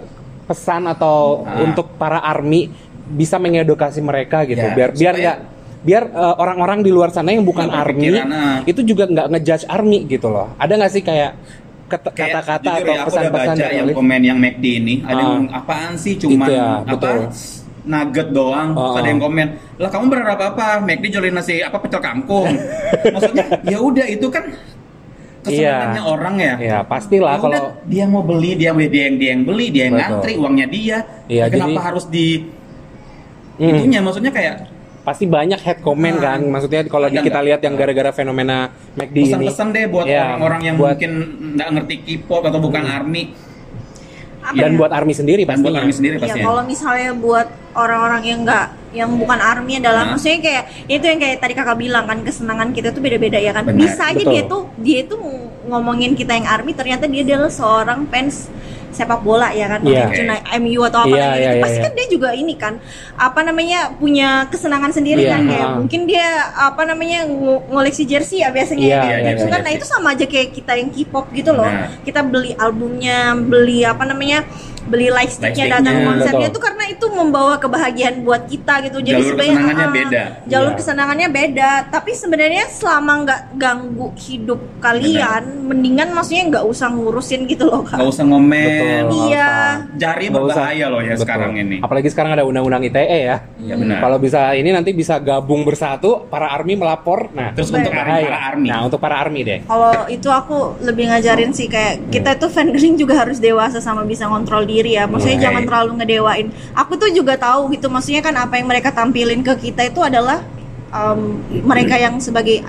[0.46, 1.64] pesan atau Ah.
[1.66, 2.70] untuk para army
[3.04, 5.38] bisa mengedukasi mereka gitu, Ya, biar biar nggak
[5.84, 8.62] biar eh, orang-orang di luar sana yang bukan army ah.
[8.62, 10.54] itu juga nggak ngejudge army gitu loh.
[10.54, 11.34] Ada nggak sih Kayak
[11.84, 15.30] kata-kata atau ya, pesan-pesan baca dari yang komen yang McD ini ada Ah.
[15.30, 17.16] yang apaan sih cuman Itu ya, apa betul.
[17.84, 19.04] nugget doang Ah, ada ah.
[19.06, 22.48] yang komen lah kamu berharap apa McD jualin nasi apa pecel kangkung
[23.14, 24.44] maksudnya ya udah itu kan
[25.42, 26.08] kesenangannya Iya.
[26.08, 29.66] orang ya Ya pastilah Ya kalau dia mau beli dia dia yang dia yang beli
[29.68, 30.08] dia yang Betul.
[30.08, 30.96] ngantri uangnya dia
[31.28, 32.26] Iya, kenapa jadi- harus di
[33.54, 33.70] Hmm.
[33.70, 34.66] itunya maksudnya kayak
[35.04, 36.34] pasti banyak head comment Ah.
[36.34, 37.44] kan maksudnya kalau kita nggak?
[37.44, 38.56] lihat yang gara-gara fenomena
[38.94, 41.12] McD ini pesan-pesan deh buat Ya, orang-orang yang buat- mungkin
[41.54, 42.96] nggak ngerti K-pop atau bukan Hmm.
[42.98, 43.22] army
[44.40, 44.76] Apa dan ya?
[44.76, 48.66] buat army sendiri dan buat army sendiri Ya pastinya kalau misalnya buat orang-orang yang enggak
[48.92, 50.10] yang bukan army adalah Hah?
[50.14, 53.64] maksudnya kayak itu yang kayak tadi kakak bilang kan kesenangan kita tuh beda-beda ya kan
[53.66, 54.30] Benar, bisa aja betul.
[54.30, 55.20] dia tuh dia tuh
[55.64, 58.48] ngomongin kita yang army ternyata dia adalah seorang fans
[58.94, 60.06] sepak bola ya kan Iya.
[60.06, 61.84] Mungkin cuma MU atau apa Iya, kayak iya, gitu iya, pasti iya.
[61.84, 62.74] kan dia juga ini kan
[63.14, 65.76] apa namanya punya kesenangan sendiri Iya, kan kayak ha.
[65.76, 69.60] mungkin dia apa namanya ng- ngoleksi jersey ya biasanya Iya, kayak iya, gitu iya, kan
[69.60, 69.66] iya.
[69.66, 71.90] nah itu sama aja kayak kita yang K-pop gitu loh Benar.
[72.02, 74.46] kita beli albumnya beli apa namanya
[74.84, 76.52] beli lightsticknya datang Lightsticknya, konsernya betul.
[76.52, 80.22] itu karena itu membawa kebahagiaan buat kita gitu jadi Jalur sebenarnya kesenangannya ah, beda.
[80.44, 80.78] jalur Iya.
[80.78, 87.64] kesenangannya beda tapi sebenarnya selama nggak ganggu hidup kalian mendingan maksudnya nggak usah ngurusin gitu
[87.64, 88.64] loh kak nggak usah ngomen
[89.04, 89.28] Betul.
[89.28, 89.48] Iya.
[89.48, 89.96] usah.
[89.96, 90.34] jari usah.
[90.36, 91.22] berbahaya loh ya Betul.
[91.24, 95.16] sekarang ini apalagi sekarang ada undang-undang ITE ya ya benar Kalau bisa ini nanti bisa
[95.16, 97.32] gabung bersatu para army melapor.
[97.32, 98.26] Nah, Terus untuk bahaya.
[98.26, 98.68] para army.
[98.68, 99.58] Nah, untuk para army deh.
[99.64, 104.28] kalau itu aku lebih ngajarin sih kayak kita tuh fangirling juga harus dewasa sama bisa
[104.28, 105.44] kontrol diri ya maksudnya Oke.
[105.46, 109.70] jangan terlalu ngedewain aku tuh juga tahu gitu maksudnya kan apa yang mereka tampilin ke
[109.70, 110.42] kita itu adalah
[110.90, 112.66] um, mereka yang sebagai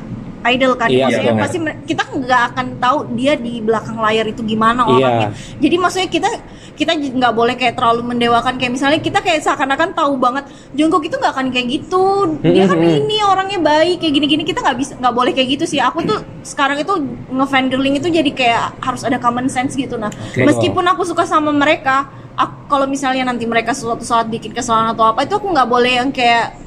[0.53, 0.89] idol kan.
[0.89, 1.43] Iya, maksudnya betul.
[1.43, 1.57] pasti
[1.89, 4.93] kita nggak akan tahu dia di belakang layar itu gimana Iya.
[4.93, 5.29] orangnya.
[5.57, 6.29] Jadi maksudnya kita
[6.75, 8.59] kita nggak boleh kayak terlalu mendewakan.
[8.59, 12.05] Kayak misalnya kita kayak seakan-akan tahu banget Jungkook itu nggak akan kayak gitu.
[12.43, 14.03] Dia kan ini orangnya baik.
[14.03, 15.79] Kayak gini-gini kita nggak bisa nggak boleh kayak gitu sih.
[15.81, 16.93] Aku tuh sekarang itu
[17.31, 19.95] ngefangirling itu jadi kayak harus ada common sense gitu.
[19.97, 20.45] Nah Oke.
[20.45, 25.07] meskipun aku suka sama mereka aku kalau misalnya nanti mereka suatu saat bikin kesalahan atau
[25.07, 26.64] apa itu aku nggak boleh yang kayak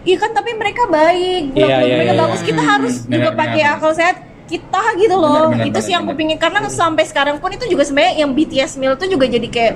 [0.00, 2.22] Iya kan tapi mereka baik, Iya, blog-blog iya, mereka iya.
[2.22, 2.40] bagus.
[2.40, 5.52] Kita Hmm, harus benar, juga pakai akal sehat kita gitu loh.
[5.52, 6.20] Benar, benar itu sih yang aku benar.
[6.20, 9.74] pingin karena sampai sekarang pun itu juga sebenarnya yang BTS Meal itu juga jadi kayak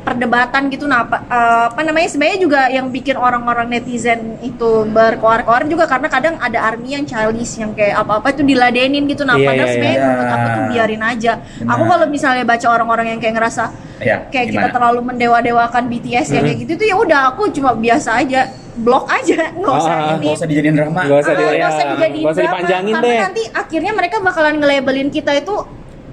[0.00, 5.66] perdebatan gitu nah apa, eh, apa namanya sebenarnya juga yang bikin orang-orang netizen itu berkoar-koar
[5.66, 9.42] juga karena kadang ada army yang childish yang kayak apa-apa itu diladenin gitu nah Iya,
[9.42, 10.06] padahal iya, sebenarnya iya.
[10.06, 11.70] menurut aku tuh biarin aja Benar.
[11.74, 13.64] aku kalau misalnya baca orang-orang yang kayak ngerasa
[13.98, 14.74] ya kayak kita gimana?
[14.78, 18.46] terlalu mendewa-dewakan BTS ya kayak gitu tuh ya udah aku cuma biasa aja
[18.76, 21.66] blok aja nggak usah Ah, ini nggak usah dijadiin drama Nggak usah Ah, di- ya,
[21.66, 23.20] usah dijadiin nggak usah drama, dipanjangin karena deh.
[23.22, 25.54] nanti akhirnya mereka bakalan nge-labelin kita itu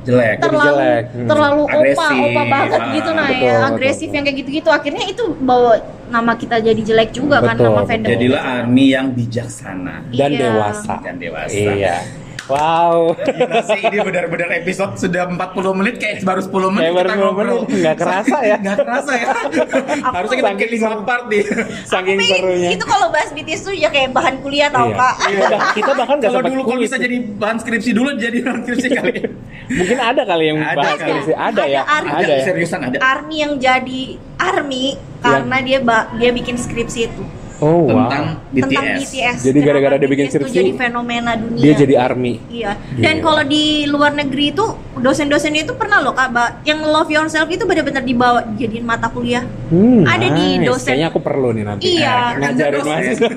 [0.04, 1.04] jelek terlalu jelek.
[1.10, 1.28] Hmm.
[1.28, 2.20] terlalu opa Agresif.
[2.20, 4.14] opa banget Ah, gitu nah betul, ya agresif betul.
[4.14, 5.72] yang kayak gitu-gitu akhirnya itu bawa
[6.06, 7.90] nama kita jadi jelek juga kan Betul, nama betul.
[7.90, 10.40] fandom jadilah army yang bijaksana Dan Iya.
[10.42, 10.94] dewasa.
[11.00, 11.96] dan dewasa Iya.
[12.46, 13.16] Wow.
[13.16, 15.40] Gila sih ini benar-benar episode sudah 40
[15.74, 17.60] menit kayak baru 10 menit Kayak baru kita 10 menit, ngobrol.
[17.74, 18.58] nggak kerasa ya.
[18.60, 19.28] Nggak kerasa ya.
[20.06, 21.40] Harusnya kita bikin 5 part di.
[21.86, 22.70] Saking Tapi serunya.
[22.72, 24.98] itu kalau bahas BTS tuh ya kayak bahan kuliah tau Iya.
[24.98, 28.10] kak Iya, dah, kita bahkan nggak Kalau sempat dulu kalau bisa jadi bahan skripsi dulu
[28.18, 29.14] jadi bahan skripsi kali.
[29.70, 31.32] Mungkin ada kali yang Ada bahas skripsi.
[31.34, 31.82] Ada ya?
[31.86, 32.44] Ada, Ada ya?
[32.44, 32.98] seriusan ada.
[33.00, 34.02] army yang jadi
[34.36, 34.86] army
[35.20, 35.80] karena dia
[36.14, 37.24] dia bikin skripsi itu
[37.64, 38.12] Oh, wow.
[38.12, 38.64] Tentang BTS.
[38.68, 39.38] tentang BTS.
[39.40, 41.64] Jadi gara-gara dia bikin skripsi, jadi fenomena dunia.
[41.64, 42.34] Dia jadi army.
[42.52, 42.76] Iya.
[43.00, 43.24] Dan Gila.
[43.24, 44.66] kalau di luar negeri itu
[45.00, 46.36] dosen-dosennya itu pernah loh kak,
[46.68, 49.48] yang love yourself itu benar-benar dibawa jadiin mata kuliah.
[49.72, 50.68] Hmm, Ada di nice.
[50.68, 50.92] dosen.
[50.92, 51.84] Kayaknya aku perlu nih nanti.
[51.98, 52.18] Iya.
[52.38, 52.92] Ngajarin Dosen.
[52.92, 53.30] mahasiswa.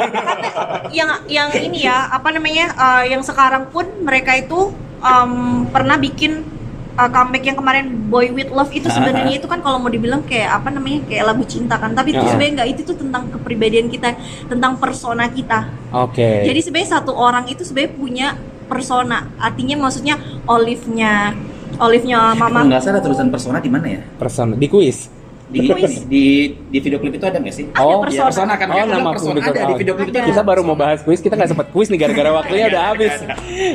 [0.91, 5.33] yang yang ini ya apa namanya eh, yang sekarang pun mereka itu em,
[5.71, 6.56] pernah bikin
[6.97, 10.49] eh, comeback yang kemarin Boy with Love itu sebenarnya itu kan kalau mau dibilang kayak
[10.55, 12.29] apa namanya kayak lagu cinta kan tapi itu Ah.
[12.29, 14.17] sebenarnya enggak itu tuh tentang kepribadian kita
[14.47, 16.43] tentang persona kita Oke.
[16.43, 18.27] jadi sebenarnya satu orang itu sebenarnya punya
[18.67, 21.37] persona artinya maksudnya Olive-nya
[21.77, 24.01] Olive-nya mama nggak salah tulisan persona di mana ya?
[24.17, 25.13] person di kuis.
[25.47, 25.63] Di,
[26.11, 26.25] di
[26.67, 27.71] di video klip itu ada nggak sih?
[27.71, 28.19] Ada Oh, persona.
[28.19, 30.19] Ya, persona kan Oh, nama ada persona ada di video klip itu.
[30.27, 33.15] Kita baru mau bahas kuis, kita nggak sempat kuis nih gara-gara waktunya udah habis.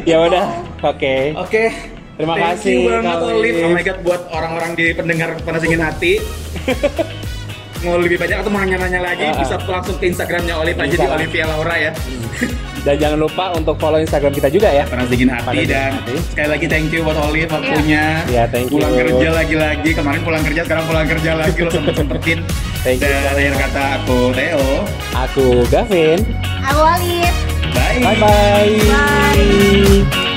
[0.03, 0.45] ya udah,
[0.83, 1.15] oke.
[1.39, 1.63] Oke.
[2.21, 3.33] Terima Thank kasih, you banget Olive.
[3.33, 3.57] Olive.
[3.65, 6.21] Oh my god buat orang-orang di pendengar panas dingin hati.
[7.81, 9.33] mau lebih banyak atau mau nanya-nanya lagi ah.
[9.41, 11.01] bisa langsung ke Instagramnya Olive aja di.
[11.01, 11.91] Olivia Laura ya.
[12.85, 14.85] Dan jangan lupa untuk follow Instagram kita juga ya.
[14.85, 16.13] Panas dingin hati Panas dan Hati.
[16.29, 18.05] sekali lagi thank you buat Olive waktunya.
[18.29, 18.77] Iya, thank you.
[18.77, 22.39] Pulang kerja lagi-lagi kemarin pulang kerja sekarang pulang kerja lagi lo sempet sempetin.
[22.85, 23.09] Thank you.
[23.09, 24.65] Dan akhir kata aku Theo.
[25.17, 26.21] Aku Gavin.
[26.69, 27.33] Aku Alif.
[27.73, 27.97] Bye.
[27.97, 28.73] Bye bye.
[28.93, 30.29] Bye.